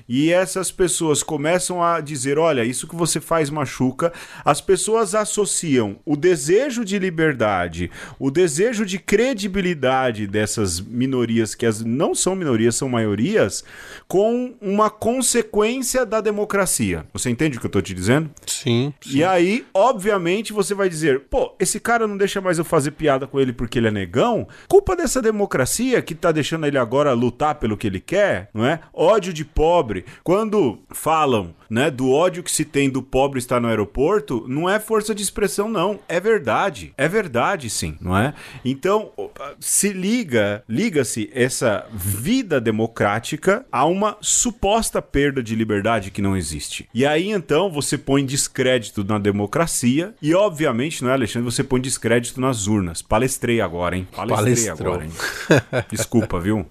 [0.08, 4.12] e essas pessoas começam a dizer: olha, isso que você faz machuca,
[4.44, 11.82] as pessoas associam o desejo de liberdade, o desejo de credibilidade dessas minorias, que as
[11.82, 13.64] não são minorias, são maiorias,
[14.08, 17.06] com uma consequência da democracia.
[17.12, 18.30] Você entende o que eu tô te dizendo?
[18.46, 19.18] Sim, sim.
[19.18, 23.26] E aí, obviamente, você vai dizer: pô, esse cara não deixa mais eu fazer piada
[23.26, 24.46] com ele porque ele é negão?
[24.68, 28.80] Culpa dessa democracia que tá deixando ele agora lutar pelo que ele quer, não é?
[28.92, 30.04] Ódio de pobre.
[30.22, 34.78] Quando falam né, do ódio que se tem do pobre estar no aeroporto, não é
[34.78, 36.00] força de expressão, não.
[36.06, 36.92] É verdade.
[36.98, 38.34] É verdade, sim, não é?
[38.62, 39.10] Então,
[39.58, 46.86] se liga, liga-se essa vida democrática a uma suposta perda de liberdade que não existe.
[46.92, 51.50] E aí, então, você põe descrédito na democracia e, obviamente, não é, Alexandre?
[51.50, 53.00] Você põe descrédito nas urnas.
[53.00, 54.06] Palestrei agora, hein?
[54.14, 54.92] Palestrei Palestrou.
[54.92, 55.12] agora, hein?
[55.90, 56.66] Desculpa, viu?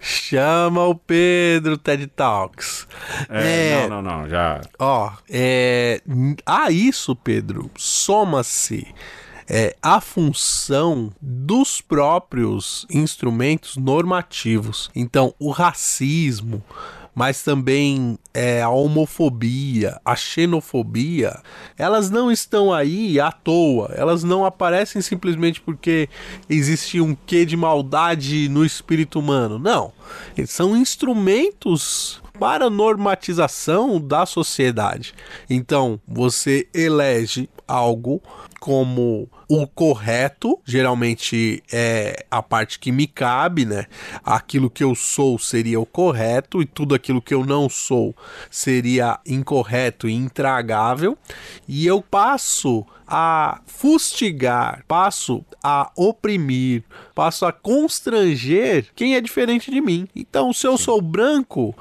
[0.00, 2.88] Chama o Pedro TED Talks.
[3.28, 3.86] É, é...
[3.86, 4.60] Não, não, não já.
[4.78, 6.00] Ó, é,
[6.46, 8.86] a isso, Pedro, soma-se
[9.48, 14.88] é, a função dos próprios instrumentos normativos.
[14.94, 16.62] Então, o racismo,
[17.12, 21.36] mas também é, a homofobia, a xenofobia,
[21.76, 26.08] elas não estão aí à toa, elas não aparecem simplesmente porque
[26.48, 29.58] existe um quê de maldade no espírito humano.
[29.58, 29.92] Não,
[30.36, 35.12] eles são instrumentos para a normatização da sociedade.
[35.48, 38.22] Então, você elege algo
[38.58, 43.86] como o correto, geralmente é a parte que me cabe, né?
[44.24, 48.14] Aquilo que eu sou seria o correto e tudo aquilo que eu não sou
[48.50, 51.18] seria incorreto e intragável.
[51.68, 59.80] E eu passo a fustigar, passo a oprimir, passo a constranger quem é diferente de
[59.80, 60.08] mim.
[60.14, 61.74] Então, se eu sou branco,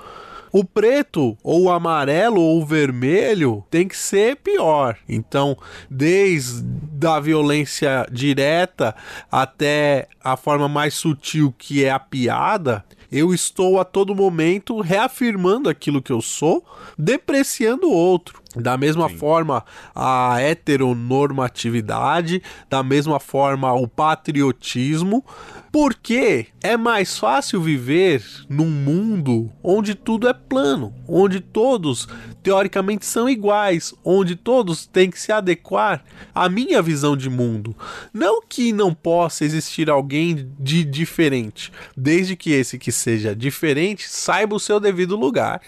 [0.51, 4.97] o preto, ou o amarelo, ou o vermelho tem que ser pior.
[5.07, 5.57] Então,
[5.89, 6.65] desde
[7.05, 8.95] a violência direta
[9.31, 15.67] até a forma mais sutil que é a piada, eu estou a todo momento reafirmando
[15.67, 16.63] aquilo que eu sou,
[16.97, 18.39] depreciando o outro.
[18.55, 19.17] Da mesma Sim.
[19.17, 25.23] forma, a heteronormatividade, da mesma forma, o patriotismo,
[25.71, 32.07] porque é mais fácil viver num mundo onde tudo é plano, onde todos
[32.41, 36.03] teoricamente são iguais, onde todos têm que se adequar
[36.33, 37.75] à minha visão de mundo.
[38.13, 44.55] Não que não possa existir alguém de diferente, desde que esse que seja diferente saiba
[44.55, 45.61] o seu devido lugar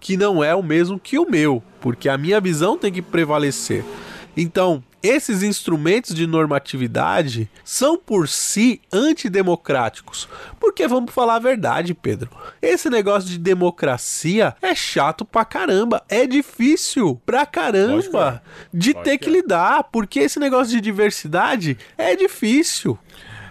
[0.00, 3.84] que não é o mesmo que o meu, porque a minha visão tem que prevalecer.
[4.36, 10.28] Então, esses instrumentos de normatividade são por si antidemocráticos.
[10.58, 12.30] Porque vamos falar a verdade, Pedro.
[12.60, 16.02] Esse negócio de democracia é chato pra caramba.
[16.08, 18.58] É difícil pra caramba é.
[18.72, 19.32] de ter que, que é.
[19.32, 19.84] lidar.
[19.84, 22.98] Porque esse negócio de diversidade é difícil.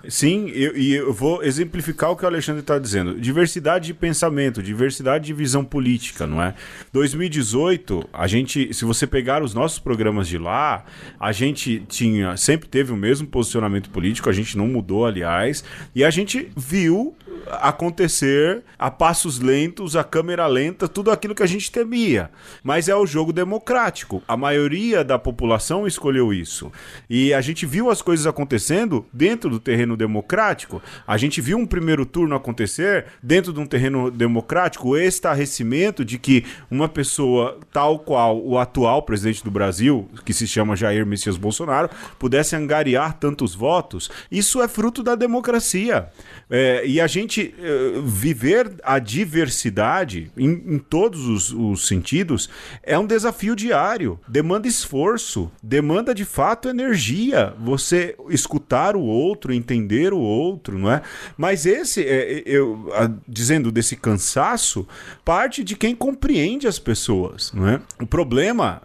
[0.08, 3.20] Sim, eu, e eu vou exemplificar o que o Alexandre está dizendo.
[3.20, 6.54] Diversidade de pensamento, diversidade de visão política, não é?
[6.93, 10.86] 2018, a gente, se você pegar os nossos programas de lá,
[11.20, 16.04] a gente tinha, sempre teve o mesmo posicionamento político, a gente não mudou, aliás, e
[16.06, 17.15] a gente viu
[17.52, 22.30] acontecer a passos lentos, a câmera lenta, tudo aquilo que a gente temia.
[22.63, 24.22] Mas é o jogo democrático.
[24.28, 26.72] A maioria da população escolheu isso.
[27.10, 30.82] E a gente viu as coisas acontecendo dentro do terreno democrático.
[31.06, 36.18] A gente viu um primeiro turno acontecer dentro de um terreno democrático, o estarrecimento de
[36.18, 41.38] que uma pessoa tal qual o atual presidente do Brasil, que se chama Jair Messias
[41.38, 44.10] Bolsonaro, pudesse angariar tantos votos.
[44.32, 46.10] Isso é fruto da democracia.
[46.50, 52.50] É, e a gente uh, viver a diversidade em, em todos os, os, sentidos
[52.84, 54.20] é um desafio diário.
[54.28, 57.54] Demanda esforço, demanda de fato energia.
[57.60, 61.02] Você escutar o outro, entender o outro, não é?
[61.38, 64.88] Mas esse, é, eu a, dizendo desse cansaço,
[65.23, 67.82] parte de quem compreende as pessoas, não é?
[68.02, 68.82] O problema,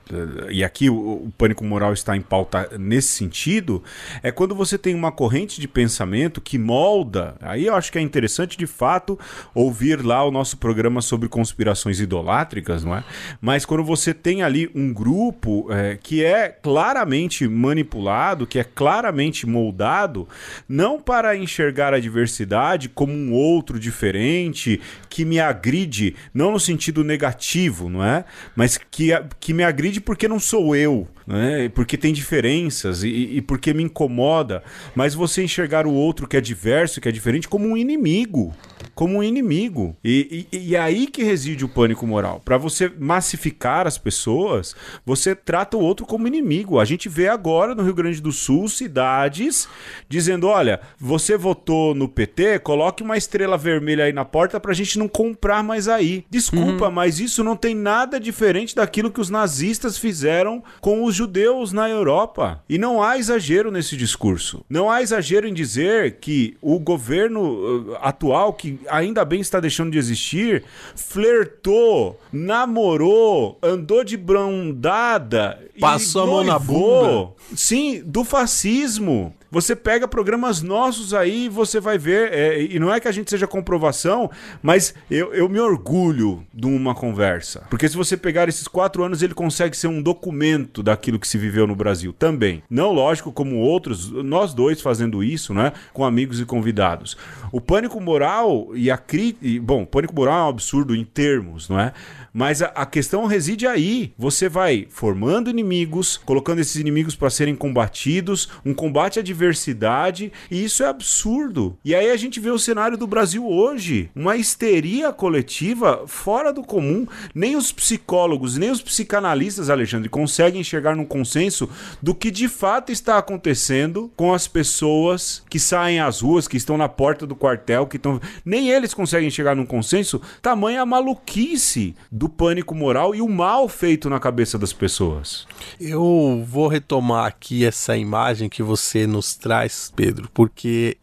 [0.51, 3.83] e aqui o, o pânico moral está em pauta nesse sentido,
[4.23, 8.01] é quando você tem uma corrente de pensamento que molda Aí eu acho que é
[8.01, 9.19] interessante de fato
[9.55, 13.05] ouvir lá o nosso programa sobre conspirações idolátricas, não é?
[13.41, 19.47] Mas quando você tem ali um grupo é, que é claramente manipulado, que é claramente
[19.47, 20.29] moldado,
[20.69, 27.05] não para enxergar a diversidade como um outro diferente, que me agride, não no sentido
[27.05, 28.25] negativo, não é?
[28.55, 31.69] Mas que, que me agride porque não sou eu né?
[31.69, 34.63] porque tem diferenças e, e, porque me incomoda,
[34.95, 38.55] mas você enxergar o outro que é diverso, que é diferente, como um inimigo.
[38.95, 39.97] Como um inimigo.
[40.05, 42.41] E, e, e é aí que reside o pânico moral.
[42.45, 44.75] Para você massificar as pessoas,
[45.05, 46.79] você trata o outro como inimigo.
[46.79, 49.69] A gente vê agora no Rio Grande do Sul cidades
[50.09, 54.99] dizendo: olha, você votou no PT, coloque uma estrela vermelha aí na porta pra gente
[54.99, 56.25] não comprar mais aí.
[56.31, 56.91] Desculpa, uhum.
[56.91, 61.89] mas isso não tem nada diferente daquilo que os nazistas fizeram com os judeus na
[61.89, 62.63] Europa.
[62.69, 64.65] E não há exagero nesse discurso.
[64.69, 69.91] Não há exagero em dizer que o governo uh, atual, que ainda bem está deixando
[69.93, 70.65] de existir,
[70.95, 77.33] flertou, namorou, andou de brandada, passou a mão na bunda.
[77.55, 79.35] Sim, do fascismo.
[79.53, 82.33] Você pega programas nossos aí e você vai ver.
[82.33, 84.31] É, e não é que a gente seja comprovação,
[84.63, 87.67] mas eu, eu me orgulho de uma conversa.
[87.69, 91.37] Porque se você pegar esses quatro anos, ele consegue ser um documento daquilo que se
[91.37, 92.63] viveu no Brasil também.
[92.71, 95.75] Não, lógico, como outros, nós dois fazendo isso, né?
[95.93, 97.15] Com amigos e convidados.
[97.53, 99.63] O pânico moral e a crítica.
[99.63, 101.93] Bom, pânico moral é um absurdo em termos, não é?
[102.33, 104.13] Mas a, a questão reside aí.
[104.19, 110.65] Você vai formando inimigos, colocando esses inimigos para serem combatidos, um combate à diversidade, e
[110.65, 111.77] isso é absurdo.
[111.85, 116.63] E aí a gente vê o cenário do Brasil hoje, uma histeria coletiva fora do
[116.63, 117.07] comum.
[117.35, 121.69] Nem os psicólogos, nem os psicanalistas, Alexandre, conseguem chegar num consenso
[122.01, 126.79] do que de fato está acontecendo com as pessoas que saem às ruas, que estão
[126.79, 128.21] na porta do quartel, que estão.
[128.45, 130.21] Nem eles conseguem chegar num consenso.
[130.41, 135.45] Tamanha maluquice do pânico moral e o mal feito na cabeça das pessoas.
[135.81, 140.97] Eu vou retomar aqui essa imagem que você nos traz, Pedro, porque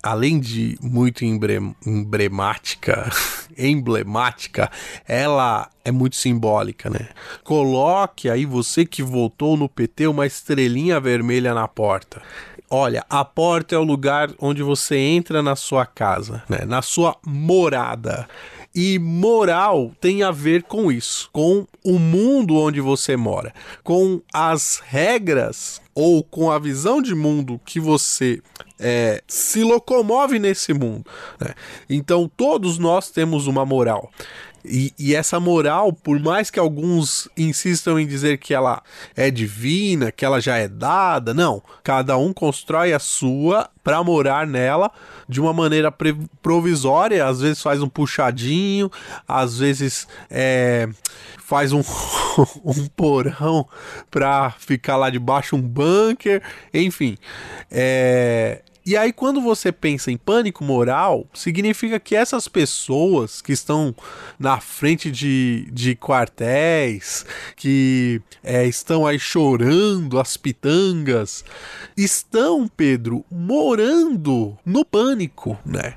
[0.00, 3.10] além de muito emblemática,
[3.58, 4.70] emblemática,
[5.08, 7.08] ela é muito simbólica, né?
[7.42, 12.22] Coloque aí você que votou no PT uma estrelinha vermelha na porta.
[12.72, 16.60] Olha, a porta é o lugar onde você entra na sua casa, né?
[16.64, 18.28] Na sua morada.
[18.74, 23.52] E moral tem a ver com isso, com o mundo onde você mora,
[23.82, 28.40] com as regras ou com a visão de mundo que você
[28.78, 31.04] é, se locomove nesse mundo.
[31.40, 31.52] Né?
[31.88, 34.10] Então todos nós temos uma moral.
[34.64, 38.82] E, e, essa moral, por mais que alguns insistam em dizer que ela
[39.16, 41.62] é divina, que ela já é dada, não.
[41.82, 44.90] Cada um constrói a sua para morar nela
[45.28, 45.92] de uma maneira
[46.42, 48.90] provisória, às vezes faz um puxadinho,
[49.26, 50.88] às vezes é,
[51.38, 51.80] faz um,
[52.64, 53.66] um porão
[54.10, 56.42] para ficar lá debaixo um bunker,
[56.74, 57.16] enfim.
[57.70, 63.94] É, e aí, quando você pensa em pânico moral, significa que essas pessoas que estão
[64.36, 67.24] na frente de, de quartéis,
[67.54, 71.44] que é, estão aí chorando as pitangas,
[71.96, 75.94] estão, Pedro, morando no pânico, né?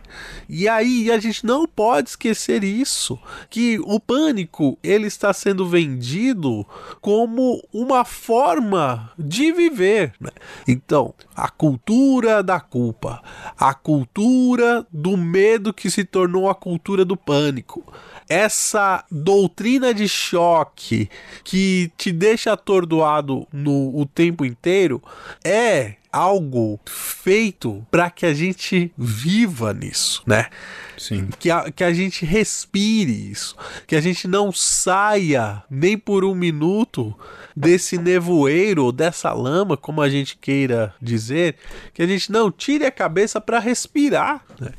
[0.47, 3.17] E aí a gente não pode esquecer isso,
[3.49, 6.63] que o pânico ele está sendo vendido
[7.01, 10.13] como uma forma de viver.
[10.19, 10.29] Né?
[10.67, 13.24] Então, a cultura da culpa,
[13.58, 17.82] a cultura do medo que se tornou a cultura do pânico.
[18.28, 21.10] Essa doutrina de choque
[21.46, 25.02] que te deixa atordoado no o tempo inteiro
[25.46, 30.47] é algo feito para que a gente viva nisso, né?
[30.95, 31.28] Sim.
[31.39, 33.56] Que a, que a gente respire isso,
[33.88, 37.17] que a gente não saia nem por um minuto
[37.56, 41.56] desse nevoeiro, dessa lama, como a gente queira dizer,
[41.93, 44.71] que a gente não tire a cabeça para respirar, né?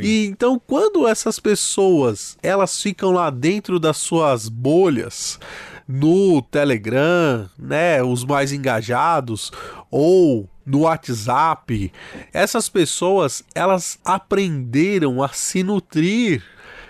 [0.00, 5.38] E então quando essas pessoas, elas ficam lá dentro das suas bolhas,
[5.86, 9.52] no Telegram, né, os mais engajados,
[9.90, 11.92] ou no WhatsApp,
[12.32, 16.42] essas pessoas elas aprenderam a se nutrir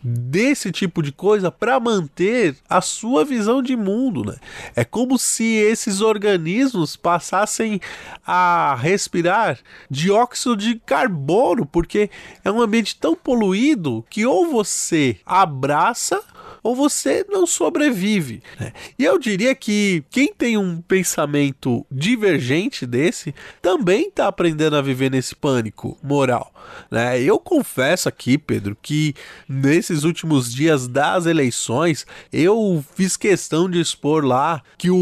[0.02, 4.36] desse tipo de coisa para manter a sua visão de mundo, né?
[4.74, 7.80] É como se esses organismos passassem
[8.26, 9.58] a respirar
[9.88, 12.10] dióxido de carbono, porque
[12.44, 16.20] é um ambiente tão poluído que ou você abraça
[16.62, 18.42] ou você não sobrevive.
[18.58, 18.72] Né?
[18.98, 25.10] E eu diria que quem tem um pensamento divergente desse também está aprendendo a viver
[25.10, 26.51] nesse pânico moral.
[26.90, 27.20] Né?
[27.20, 29.14] Eu confesso aqui, Pedro, que
[29.48, 34.96] nesses últimos dias das eleições eu fiz questão de expor lá que o,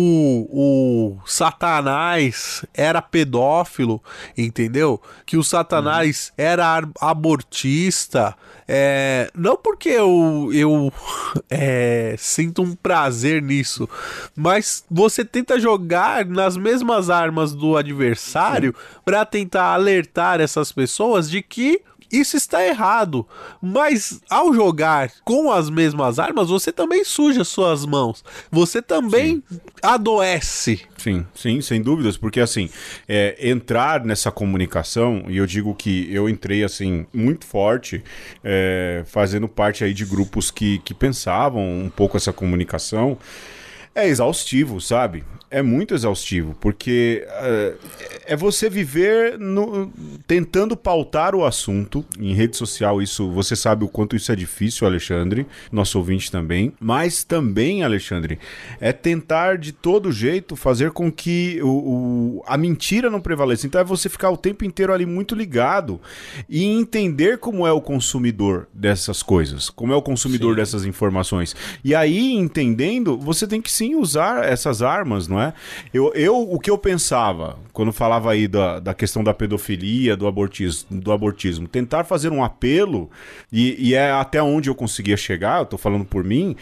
[0.51, 4.03] o Satanás era pedófilo,
[4.37, 5.01] entendeu?
[5.27, 6.45] Que o Satanás uhum.
[6.45, 8.37] era abortista.
[8.73, 10.93] É, não porque eu, eu
[11.51, 13.89] é, sinto um prazer nisso,
[14.37, 18.73] mas você tenta jogar nas mesmas armas do adversário
[19.05, 23.27] para tentar alertar essas pessoas de que isso está errado.
[23.61, 28.25] Mas ao jogar com as mesmas armas, você também suja suas mãos.
[28.51, 29.61] Você também sim.
[29.83, 30.81] adoece.
[30.97, 32.69] Sim, sim, sem dúvidas, porque assim,
[33.09, 38.03] é, entrar nessa comunicação, e eu digo que eu entrei assim, muito forte,
[38.43, 43.17] é, fazendo parte aí de grupos que, que pensavam um pouco essa comunicação,
[43.95, 45.25] é exaustivo, sabe?
[45.51, 47.77] É muito exaustivo, porque uh,
[48.25, 49.93] é você viver no,
[50.27, 52.05] tentando pautar o assunto.
[52.19, 56.73] Em rede social, isso você sabe o quanto isso é difícil, Alexandre, nosso ouvinte também.
[56.79, 58.39] Mas também, Alexandre,
[58.81, 63.67] é tentar de todo jeito fazer com que o, o, a mentira não prevaleça.
[63.67, 66.01] Então é você ficar o tempo inteiro ali muito ligado
[66.49, 70.57] e entender como é o consumidor dessas coisas, como é o consumidor sim.
[70.57, 71.57] dessas informações.
[71.83, 75.40] E aí, entendendo, você tem que sim usar essas armas, não é?
[75.41, 75.53] É?
[75.93, 80.27] Eu, eu, o que eu pensava, quando falava aí da, da questão da pedofilia, do
[80.27, 83.11] abortismo, do abortismo, tentar fazer um apelo,
[83.53, 86.57] e, e é até onde eu conseguia chegar, eu tô falando por mim,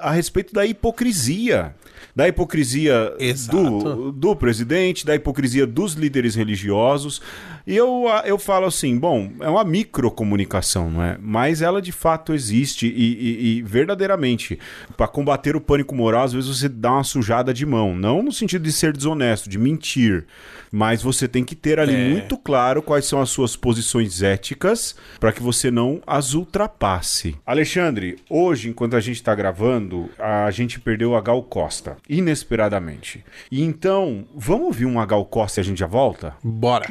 [0.00, 1.74] a respeito da hipocrisia
[2.14, 3.12] da hipocrisia
[3.50, 7.20] do, do presidente, da hipocrisia dos líderes religiosos.
[7.66, 11.18] E eu, eu falo assim: bom, é uma microcomunicação, não é?
[11.20, 14.58] Mas ela de fato existe e, e, e verdadeiramente,
[14.96, 17.96] para combater o pânico moral, às vezes você dá uma sujada de mão.
[17.96, 20.26] Não no sentido de ser desonesto, de mentir
[20.74, 22.08] mas você tem que ter ali é.
[22.08, 27.36] muito claro quais são as suas posições éticas para que você não as ultrapasse.
[27.46, 33.24] Alexandre, hoje, enquanto a gente está gravando, a gente perdeu a Gal Costa, inesperadamente.
[33.52, 36.34] E então, vamos ouvir um Gal Costa e a gente já volta?
[36.42, 36.88] Bora!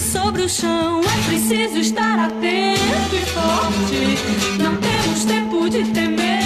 [0.00, 1.00] sobre o chão.
[1.00, 4.62] É preciso estar atento e forte.
[4.62, 6.37] Não temos tempo de temer.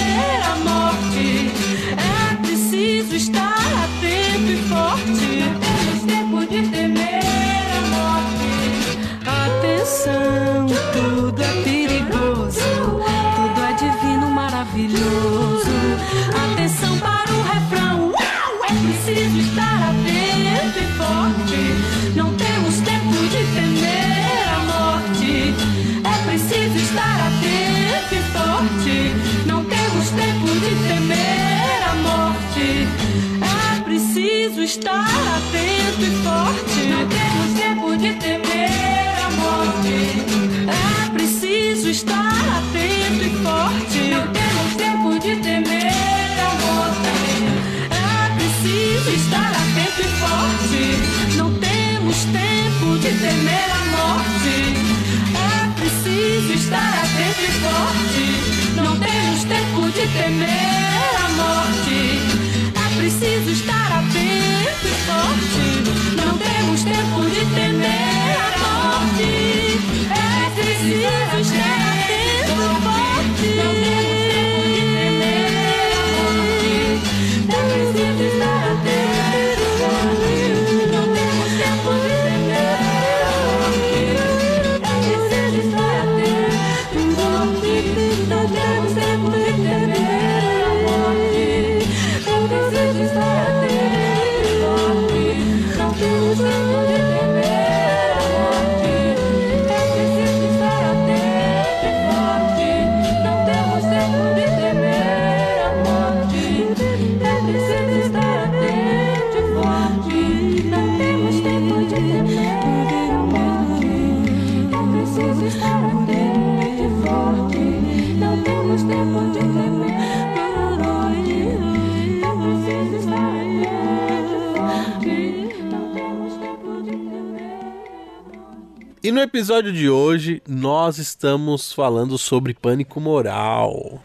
[129.32, 133.98] episódio de hoje nós estamos falando sobre pânico moral.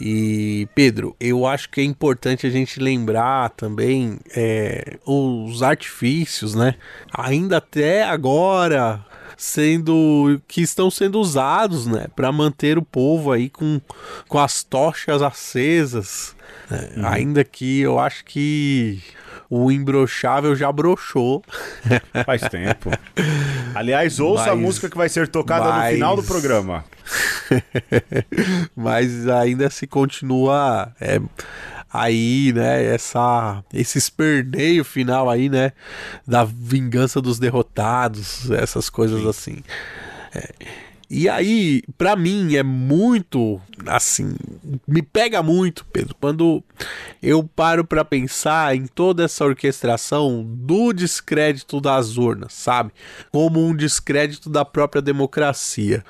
[0.00, 6.74] E, Pedro, eu acho que é importante a gente lembrar também é, os artifícios, né?
[7.16, 9.06] Ainda até agora
[9.36, 13.80] sendo que estão sendo usados, né, para manter o povo aí com,
[14.26, 16.34] com as tochas acesas
[16.70, 17.06] Uhum.
[17.06, 19.02] Ainda que eu acho que
[19.50, 21.44] o imbrochável já brochou.
[22.24, 22.90] Faz tempo.
[23.74, 25.84] Aliás, ouça mas, a música que vai ser tocada mas...
[25.84, 26.84] no final do programa.
[28.74, 31.20] mas ainda se continua é,
[31.92, 32.82] aí, né?
[32.94, 35.72] Essa, esse esperneio final aí, né?
[36.26, 39.28] Da vingança dos derrotados, essas coisas Sim.
[39.28, 39.62] assim.
[40.34, 40.48] É,
[41.14, 44.34] e aí, para mim, é muito assim,
[44.88, 46.64] me pega muito, Pedro, quando
[47.22, 52.92] eu paro para pensar em toda essa orquestração do descrédito das urnas, sabe?
[53.30, 56.02] Como um descrédito da própria democracia.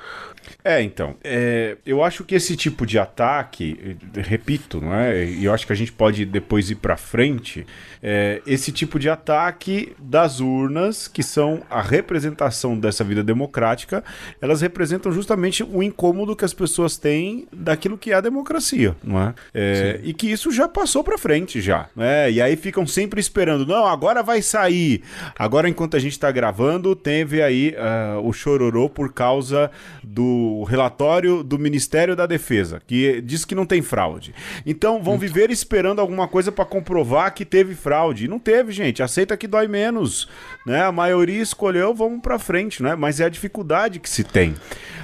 [0.63, 5.25] É, então, é, eu acho que esse tipo de ataque, repito, não é?
[5.25, 7.65] E eu acho que a gente pode depois ir para frente.
[8.01, 14.03] É, esse tipo de ataque das urnas, que são a representação dessa vida democrática,
[14.41, 19.21] elas representam justamente o incômodo que as pessoas têm daquilo que é a democracia, não
[19.21, 19.33] é?
[19.53, 22.31] é e que isso já passou para frente já, né?
[22.31, 25.01] E aí ficam sempre esperando, não, agora vai sair.
[25.37, 29.71] Agora, enquanto a gente está gravando, teve aí uh, o chororô por causa
[30.03, 30.32] do
[30.63, 34.33] relatório do Ministério da Defesa, que diz que não tem fraude.
[34.65, 38.25] Então vão viver esperando alguma coisa para comprovar que teve fraude.
[38.25, 39.03] E não teve, gente.
[39.03, 40.27] Aceita que dói menos.
[40.65, 40.81] Né?
[40.81, 42.95] A maioria escolheu, vamos para frente, né?
[42.95, 44.55] Mas é a dificuldade que se tem.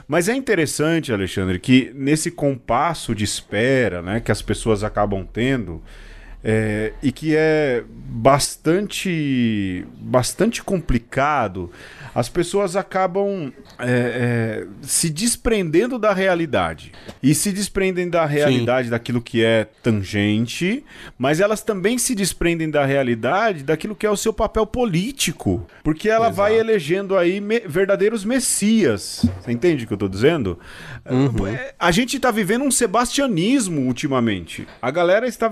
[0.07, 5.83] Mas é interessante, Alexandre, que nesse compasso de espera né, que as pessoas acabam tendo,
[6.43, 11.71] é, e que é bastante, bastante complicado
[12.13, 16.91] as pessoas acabam é, é, se desprendendo da realidade.
[17.21, 18.91] E se desprendem da realidade Sim.
[18.91, 20.83] daquilo que é tangente,
[21.17, 25.65] mas elas também se desprendem da realidade daquilo que é o seu papel político.
[25.83, 26.35] Porque ela Exato.
[26.35, 29.25] vai elegendo aí me verdadeiros messias.
[29.39, 30.59] Você entende o que eu estou dizendo?
[31.09, 31.47] Uhum.
[31.47, 34.67] É, a gente está vivendo um sebastianismo ultimamente.
[34.81, 35.47] A galera está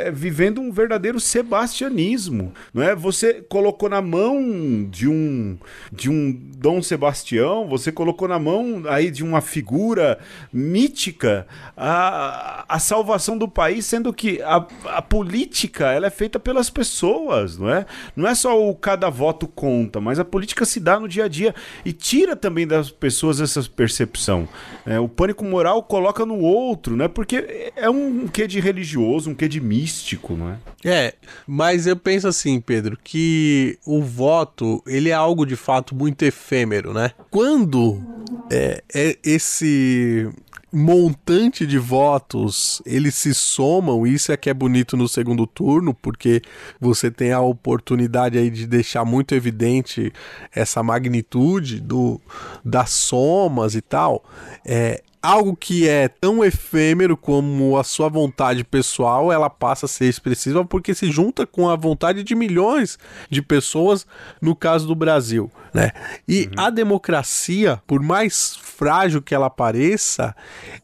[0.00, 2.52] é, vivendo um verdadeiro sebastianismo.
[2.72, 2.94] Não é?
[2.94, 5.58] Você colocou na mão de um
[5.92, 10.18] de um Dom Sebastião, você colocou na mão aí de uma figura
[10.52, 11.46] mítica
[11.76, 17.58] a, a salvação do país, sendo que a, a política ela é feita pelas pessoas,
[17.58, 17.86] não é?
[18.16, 21.28] Não é só o cada voto conta, mas a política se dá no dia a
[21.28, 24.48] dia e tira também das pessoas essa percepção.
[24.86, 27.08] É, o pânico moral coloca no outro, né?
[27.08, 29.89] Porque é um quê de religioso, um quê de místico,
[30.36, 30.58] não é?
[30.84, 31.14] É,
[31.46, 36.92] mas eu penso assim, Pedro, que o voto ele é algo de fato muito efêmero,
[36.92, 37.12] né?
[37.30, 38.02] Quando
[38.50, 40.28] é, é esse
[40.72, 46.40] montante de votos eles se somam, isso é que é bonito no segundo turno, porque
[46.80, 50.12] você tem a oportunidade aí de deixar muito evidente
[50.54, 52.20] essa magnitude do,
[52.64, 54.24] das somas e tal.
[54.64, 60.06] É, algo que é tão efêmero como a sua vontade pessoal, ela passa a ser
[60.06, 62.98] expressiva porque se junta com a vontade de milhões
[63.28, 64.06] de pessoas,
[64.40, 65.90] no caso do Brasil, né?
[66.26, 66.64] E uhum.
[66.64, 70.34] a democracia, por mais frágil que ela pareça,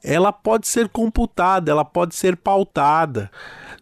[0.04, 3.30] ela pode ser computada, ela pode ser pautada.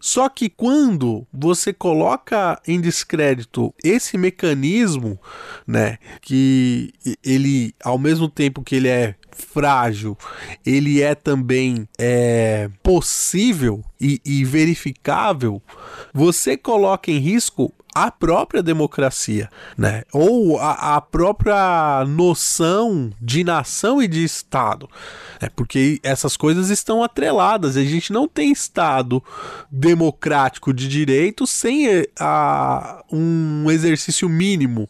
[0.01, 5.19] Só que quando você coloca em descrédito esse mecanismo,
[5.67, 6.93] né, que
[7.25, 10.17] ele ao mesmo tempo que ele é frágil,
[10.65, 15.63] ele é também é, possível e, e verificável,
[16.13, 20.03] você coloca em risco a própria democracia, né?
[20.13, 24.89] Ou a, a, própria noção de nação e de Estado.
[25.41, 27.77] É porque essas coisas estão atreladas.
[27.77, 29.23] A gente não tem Estado
[29.71, 34.89] democrático de direito sem eh, a, um exercício mínimo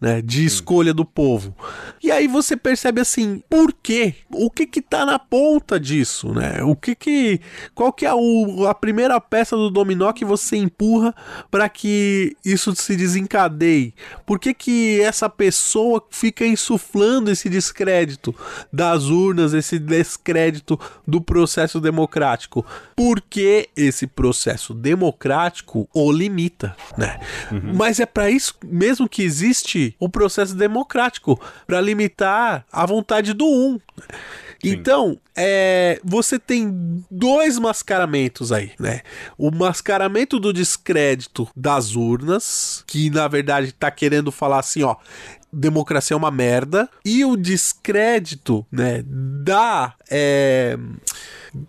[0.00, 1.54] né, de escolha do povo.
[2.02, 4.14] E aí você percebe assim, por quê?
[4.30, 6.62] O que que tá na ponta disso, né?
[6.62, 7.40] O que que
[7.74, 11.14] qual que é o, a primeira peça do dominó que você empurra
[11.50, 13.92] para que isso se desencadeie?
[14.24, 18.32] Por que que essa pessoa fica insuflando esse descrédito
[18.72, 22.64] das urnas, esse descrédito do processo democrático?
[22.94, 27.18] Porque esse processo democrático o limita, né?
[27.50, 27.72] Uhum.
[27.74, 33.44] Mas é para isso mesmo que existe o processo democrático para limitar a vontade do
[33.44, 33.80] um.
[34.62, 39.02] Então, é, você tem dois mascaramentos aí, né?
[39.36, 44.96] O mascaramento do descrédito das urnas, que na verdade tá querendo falar assim, ó,
[45.52, 50.76] democracia é uma merda, e o descrédito, né, da é,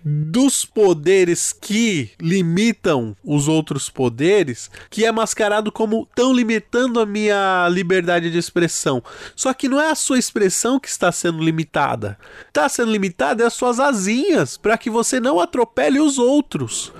[0.04, 7.68] dos poderes que limitam os outros poderes, que é mascarado como tão limitando a minha
[7.70, 9.04] liberdade de expressão.
[9.36, 12.18] Só que não é a sua expressão que está sendo limitada.
[12.48, 16.92] Está sendo limitada é as suas asinhas para que você não atropele os outros.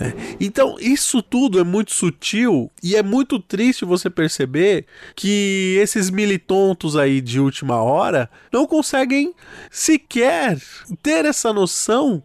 [0.00, 0.14] É.
[0.40, 6.96] Então, isso tudo é muito sutil e é muito triste você perceber que esses militontos
[6.96, 9.34] aí de última hora não conseguem
[9.70, 10.58] sequer
[11.02, 12.22] ter essa noção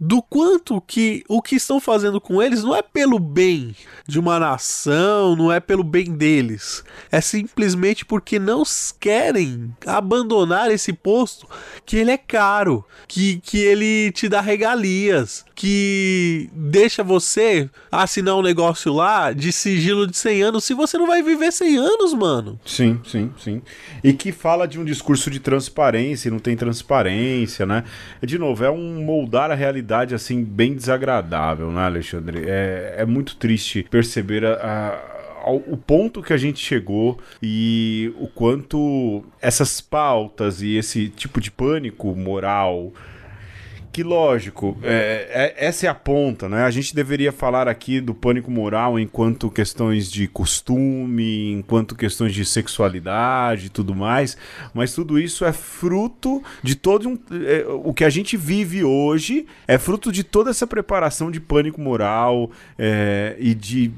[0.00, 3.74] do quanto que o que estão fazendo com eles não é pelo bem
[4.06, 6.84] de uma nação, não é pelo bem deles.
[7.10, 8.62] É simplesmente porque não
[8.98, 11.46] querem abandonar esse posto
[11.86, 18.42] que ele é caro, que, que ele te dá regalias, que deixa você assinar um
[18.42, 22.58] negócio lá de sigilo de 100 anos se você não vai viver 100 anos, mano.
[22.64, 23.62] Sim, sim, sim.
[24.02, 27.84] E que fala de um discurso de transparência, não tem transparência, né?
[28.22, 29.83] De novo, é um moldar a realidade
[30.14, 32.44] assim bem desagradável, né, Alexandre?
[32.46, 35.14] É, é muito triste perceber a, a
[35.46, 41.50] o ponto que a gente chegou e o quanto essas pautas e esse tipo de
[41.50, 42.92] pânico moral
[43.94, 46.64] que lógico, é, é, essa é a ponta, né?
[46.64, 52.44] A gente deveria falar aqui do pânico moral enquanto questões de costume, enquanto questões de
[52.44, 54.36] sexualidade e tudo mais,
[54.74, 57.16] mas tudo isso é fruto de todo um,
[57.46, 61.80] é, o que a gente vive hoje é fruto de toda essa preparação de pânico
[61.80, 63.92] moral é, e de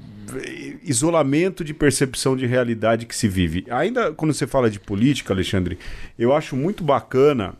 [0.84, 3.64] isolamento de percepção de realidade que se vive.
[3.70, 5.78] Ainda quando você fala de política, Alexandre,
[6.18, 7.54] eu acho muito bacana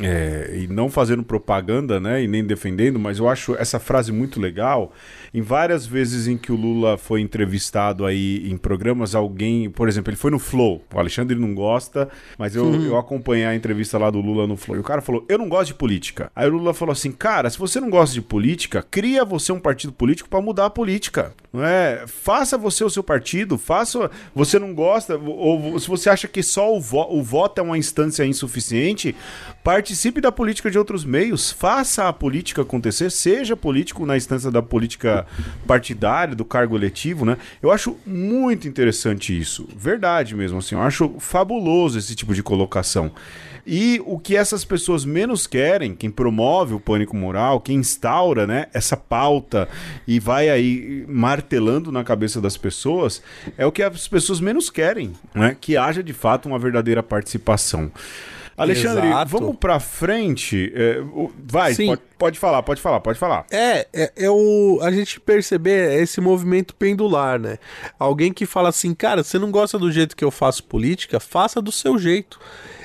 [0.00, 4.40] é, e não fazendo propaganda, né, e nem defendendo, mas eu acho essa frase muito
[4.40, 4.92] legal.
[5.34, 10.10] Em várias vezes em que o Lula foi entrevistado aí em programas, alguém, por exemplo,
[10.10, 10.84] ele foi no Flow.
[10.92, 12.84] O Alexandre não gosta, mas eu, uhum.
[12.84, 14.76] eu acompanhei a entrevista lá do Lula no Flow.
[14.76, 16.30] E o cara falou: Eu não gosto de política.
[16.36, 19.60] Aí o Lula falou assim: Cara, se você não gosta de política, cria você um
[19.60, 21.32] partido político para mudar a política.
[21.50, 22.04] Não é?
[22.06, 24.10] Faça você o seu partido, faça.
[24.34, 27.78] Você não gosta, ou se você acha que só o, vo o voto é uma
[27.78, 29.16] instância insuficiente,
[29.64, 34.62] participe da política de outros meios, faça a política acontecer, seja político na instância da
[34.62, 35.21] política
[35.66, 37.36] partidária, do cargo eletivo, né?
[37.62, 43.12] Eu acho muito interessante isso, verdade mesmo, assim, eu acho fabuloso esse tipo de colocação.
[43.66, 48.66] E o que essas pessoas menos querem, quem promove o pânico moral, quem instaura, né,
[48.72, 49.68] essa pauta
[50.06, 53.22] e vai aí martelando na cabeça das pessoas,
[53.56, 55.56] é o que as pessoas menos querem, né?
[55.60, 57.90] Que haja de fato uma verdadeira participação.
[58.56, 59.30] Alexandre, Exato.
[59.30, 60.72] vamos pra frente.
[60.74, 61.02] É,
[61.44, 63.46] vai, pode, pode, falar, pode falar, pode falar.
[63.50, 67.58] É, é, é o, a gente perceber esse movimento pendular, né?
[67.98, 71.18] Alguém que fala assim, cara, você não gosta do jeito que eu faço política?
[71.18, 72.38] Faça do seu jeito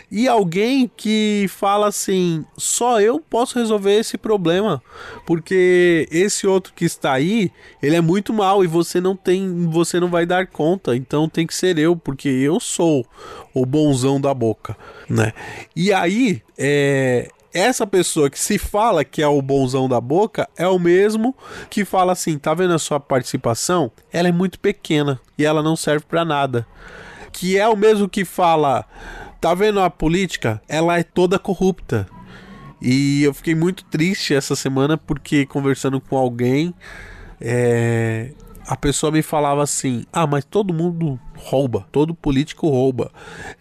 [0.09, 4.81] e alguém que fala assim: só eu posso resolver esse problema,
[5.25, 7.51] porque esse outro que está aí,
[7.81, 11.45] ele é muito mal e você não tem, você não vai dar conta, então tem
[11.45, 13.05] que ser eu, porque eu sou
[13.53, 14.77] o bonzão da boca,
[15.09, 15.33] né?
[15.75, 20.67] E aí, é, essa pessoa que se fala que é o bonzão da boca é
[20.67, 21.35] o mesmo
[21.69, 23.91] que fala assim: tá vendo a sua participação?
[24.11, 26.65] Ela é muito pequena e ela não serve para nada.
[27.31, 28.85] Que é o mesmo que fala:
[29.39, 30.61] Tá vendo a política?
[30.67, 32.07] Ela é toda corrupta.
[32.81, 36.73] E eu fiquei muito triste essa semana porque conversando com alguém,
[37.39, 38.31] é,
[38.67, 43.11] a pessoa me falava assim: ah, mas todo mundo rouba, todo político rouba.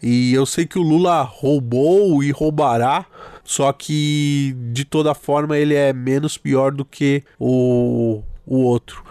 [0.03, 3.07] E eu sei que o Lula roubou e roubará,
[3.45, 9.05] só que de toda forma ele é menos pior do que o, o outro.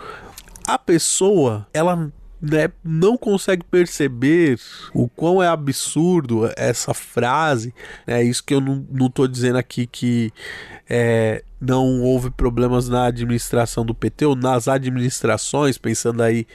[0.67, 2.11] A pessoa, ela
[2.45, 4.59] né, não consegue perceber
[4.93, 7.73] o quão é absurdo essa frase.
[8.05, 10.31] É isso que eu não, não tô dizendo aqui que
[10.87, 16.45] é, não houve problemas na administração do PT ou nas administrações, pensando aí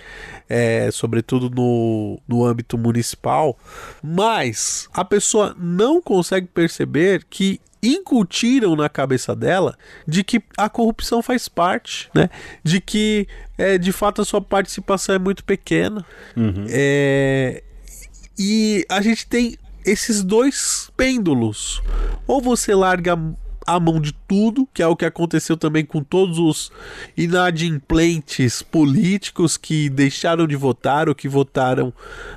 [0.49, 3.59] é, sobretudo no, no âmbito municipal,
[4.03, 9.77] mas a pessoa não consegue perceber que incutiram na cabeça dela
[10.07, 12.29] de que a corrupção faz parte, né?
[12.63, 13.27] De que
[13.57, 16.05] é, de fato a sua participação é muito pequena.
[16.37, 16.67] Uhum.
[16.69, 17.63] É,
[18.39, 21.83] e a gente tem esses dois pêndulos.
[22.27, 23.19] Ou você larga
[23.67, 26.73] a mão de tudo, que é o que aconteceu também com todos os
[27.17, 31.93] inadimplentes políticos que deixaram de votar, ou que votaram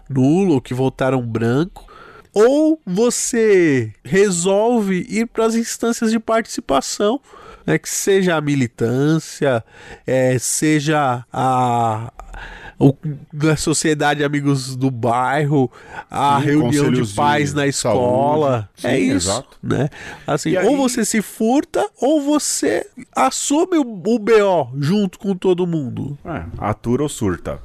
[0.09, 1.92] nulo, ou que votaram branco
[2.33, 7.21] ou você resolve ir para as instâncias de participação,
[7.65, 9.63] né, que seja a militância,
[10.05, 12.11] é, seja a,
[12.83, 12.97] o,
[13.31, 15.71] da sociedade amigos do bairro,
[16.11, 18.69] a Sim, reunião de pais na escola.
[18.75, 19.57] Sim, é isso, exato.
[19.63, 19.89] né?
[20.27, 26.17] Assim, ou você se furta ou você assume o, o BO junto com todo mundo.
[26.25, 27.59] É, atura ou surta.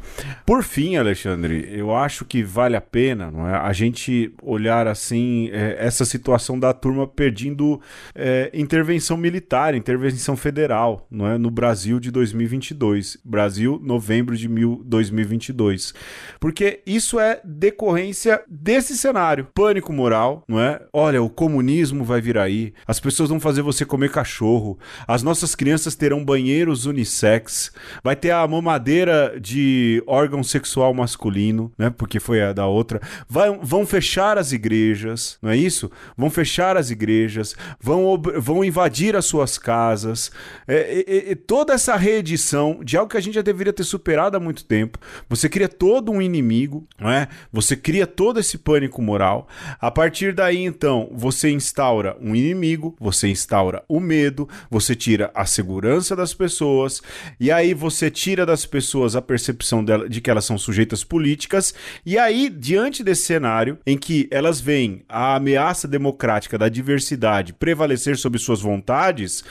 [0.46, 5.50] Por fim, Alexandre, eu acho que vale a pena não é, a gente olhar assim
[5.52, 7.80] é, essa situação da turma perdendo
[8.14, 13.18] é, intervenção militar, intervenção federal, não é, no Brasil de 2022.
[13.24, 15.07] Brasil, novembro de mil, 2022.
[15.11, 15.94] 2022.
[16.40, 19.48] Porque isso é decorrência desse cenário.
[19.54, 20.80] Pânico moral, não é?
[20.92, 25.54] Olha, o comunismo vai vir aí, as pessoas vão fazer você comer cachorro, as nossas
[25.54, 31.90] crianças terão banheiros unissex, vai ter a mamadeira de órgão sexual masculino, né?
[31.90, 33.00] Porque foi a da outra.
[33.28, 35.90] Vai, vão fechar as igrejas, não é isso?
[36.16, 40.30] Vão fechar as igrejas, vão, vão invadir as suas casas.
[40.66, 44.36] É, é, é, toda essa reedição de algo que a gente já deveria ter superado
[44.36, 44.97] há muito tempo.
[45.28, 47.28] Você cria todo um inimigo, não é?
[47.53, 49.49] Você cria todo esse pânico moral.
[49.80, 55.46] A partir daí, então, você instaura um inimigo, você instaura o medo, você tira a
[55.46, 57.03] segurança das pessoas,
[57.38, 61.74] e aí você tira das pessoas a percepção dela, de que elas são sujeitas políticas,
[62.05, 68.16] e aí, diante desse cenário em que elas veem a ameaça democrática da diversidade prevalecer
[68.16, 69.44] sobre suas vontades,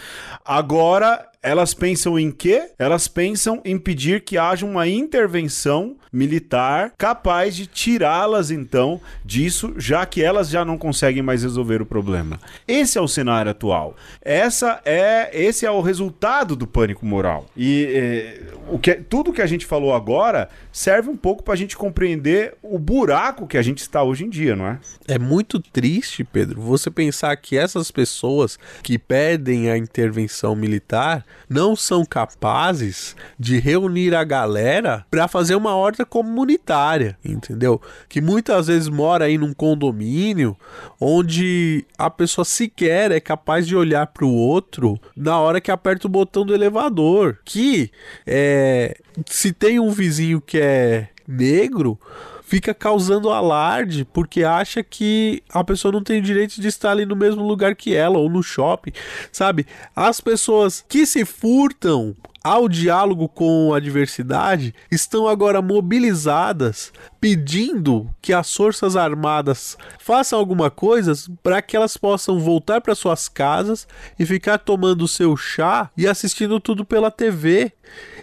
[0.45, 2.71] agora elas pensam em quê?
[2.77, 10.05] Elas pensam em pedir que haja uma intervenção militar capaz de tirá-las então disso, já
[10.05, 12.37] que elas já não conseguem mais resolver o problema.
[12.67, 13.95] Esse é o cenário atual.
[14.21, 17.45] Essa é esse é o resultado do pânico moral.
[17.55, 21.57] E é, o que tudo que a gente falou agora serve um pouco para a
[21.57, 24.79] gente compreender o buraco que a gente está hoje em dia, não é?
[25.07, 31.75] É muito triste, Pedro, você pensar que essas pessoas que pedem a intervenção militar não
[31.75, 37.81] são capazes de reunir a galera para fazer uma horta comunitária, entendeu?
[38.09, 40.57] Que muitas vezes mora aí num condomínio
[40.99, 46.07] onde a pessoa sequer é capaz de olhar para o outro na hora que aperta
[46.07, 47.37] o botão do elevador.
[47.45, 47.91] Que
[48.25, 51.99] é, se tem um vizinho que é negro,
[52.47, 57.15] fica causando alarde porque acha que a pessoa não tem direito de estar ali no
[57.15, 58.93] mesmo lugar que ela ou no shopping,
[59.33, 59.67] sabe?
[59.93, 68.33] As pessoas que se furtam ao diálogo com a diversidade estão agora mobilizadas pedindo que
[68.33, 73.87] as forças armadas façam alguma coisa para que elas possam voltar para suas casas
[74.17, 77.71] e ficar tomando seu chá e assistindo tudo pela TV.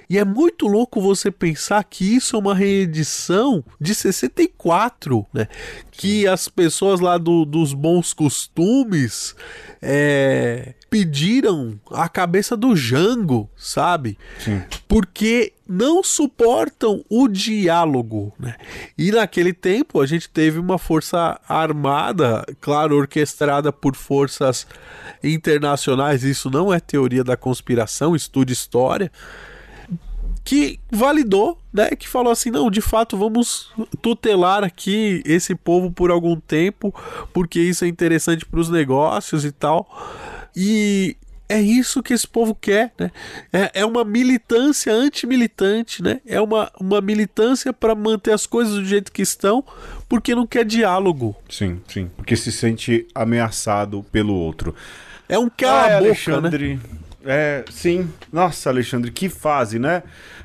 [0.08, 5.48] E é muito louco você pensar que isso é uma reedição de 64, né?
[5.90, 9.34] Que as pessoas lá do, dos bons costumes
[9.80, 14.18] é, pediram a cabeça do Jango, sabe?
[14.38, 14.62] Sim.
[14.86, 18.56] Porque não suportam o diálogo, né?
[18.96, 24.66] E naquele tempo a gente teve uma força armada, claro, orquestrada por forças
[25.22, 29.10] internacionais, isso não é teoria da conspiração, estude história
[30.44, 36.10] que validou, né, que falou assim, não, de fato vamos tutelar aqui esse povo por
[36.10, 36.94] algum tempo,
[37.32, 39.88] porque isso é interessante para os negócios e tal.
[40.54, 41.16] E
[41.48, 43.10] é isso que esse povo quer, né?
[43.52, 46.20] É, é uma militância antimilitante, né?
[46.26, 49.64] É uma, uma militância para manter as coisas do jeito que estão,
[50.08, 51.36] porque não quer diálogo.
[51.48, 52.10] Sim, sim.
[52.16, 54.74] Porque se sente ameaçado pelo outro.
[55.28, 55.96] É um cala-boca, né?
[55.96, 56.74] Alexandre.
[56.74, 56.80] Né?
[57.26, 58.10] É, sim.
[58.32, 60.02] Nossa, Alexandre, que fase, né?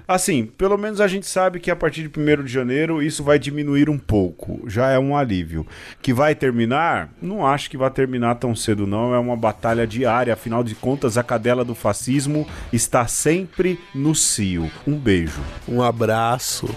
[0.10, 3.38] Assim, pelo menos a gente sabe que a partir de 1 de janeiro isso vai
[3.38, 4.60] diminuir um pouco.
[4.66, 5.68] Já é um alívio.
[6.02, 7.14] Que vai terminar?
[7.22, 9.14] Não acho que vai terminar tão cedo, não.
[9.14, 10.34] É uma batalha diária.
[10.34, 14.72] Afinal de contas, a cadela do fascismo está sempre no cio.
[14.88, 15.42] Um beijo.
[15.68, 16.68] Um abraço.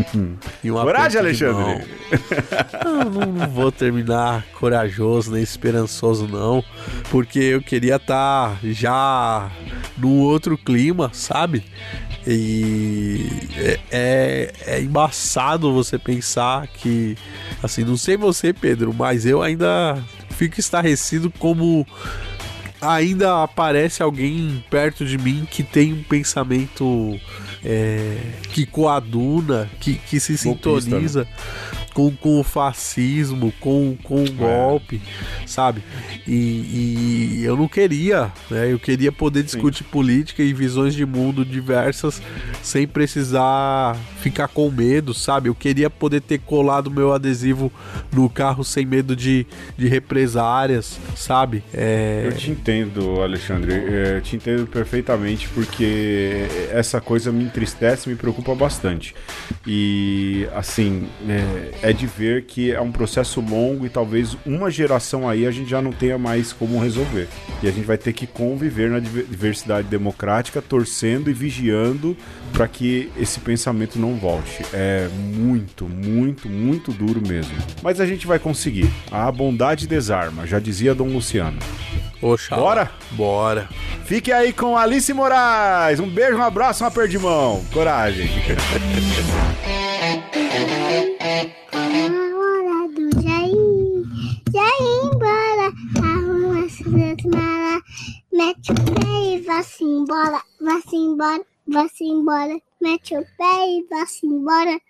[0.64, 1.86] e um Coragem, Alexandre?
[2.82, 6.64] não, não, não vou terminar corajoso nem esperançoso, não.
[7.10, 9.50] Porque eu queria estar tá já
[9.98, 11.62] no outro clima, sabe?
[12.26, 17.16] E é, é, é, embaçado você pensar que,
[17.62, 21.86] assim, não sei você, Pedro, mas eu ainda fico estarrecido como
[22.80, 27.18] ainda aparece alguém perto de mim que tem um pensamento
[27.64, 28.16] é,
[28.52, 31.24] que coaduna, que, que se sintoniza.
[31.24, 31.30] Né?
[31.94, 34.30] Com, com o fascismo, com, com o é.
[34.30, 35.00] golpe,
[35.42, 35.46] é.
[35.46, 35.82] sabe?
[36.26, 38.72] E, e, eu não queria, né?
[38.72, 39.90] Eu queria poder discutir Sim.
[39.90, 42.22] política e visões de mundo diversas
[42.62, 45.48] sem precisar ficar com medo, sabe?
[45.48, 47.72] Eu queria poder ter colado meu adesivo
[48.12, 51.62] no carro sem medo de, de represárias, sabe?
[51.72, 52.24] É...
[52.26, 53.72] Eu te entendo, Alexandre.
[53.72, 59.14] Eu é, te entendo perfeitamente porque essa coisa me entristece, me preocupa bastante.
[59.66, 65.28] E, assim, é, é de ver que é um processo longo e talvez uma geração
[65.28, 67.28] aí a gente já não tenha mais como resolver.
[67.62, 72.16] E a gente vai ter que conviver na diversidade democrática, torcendo e vigiando
[72.52, 74.64] para que esse pensamento não volte.
[74.72, 77.56] É muito, muito, muito duro mesmo.
[77.82, 78.90] Mas a gente vai conseguir.
[79.10, 81.58] A bondade desarma, já dizia Dom Luciano.
[82.22, 82.60] Oxalá.
[82.60, 82.90] Bora?
[83.12, 83.68] Bora.
[84.04, 86.00] Fique aí com Alice Moraes.
[86.00, 87.64] Um beijo, um abraço, uma perdimão.
[87.72, 88.28] Coragem.
[98.32, 104.26] Mete o pé e vá-se embora, vá-se embora, vá-se embora, mete o pé e vá-se
[104.26, 104.80] embora.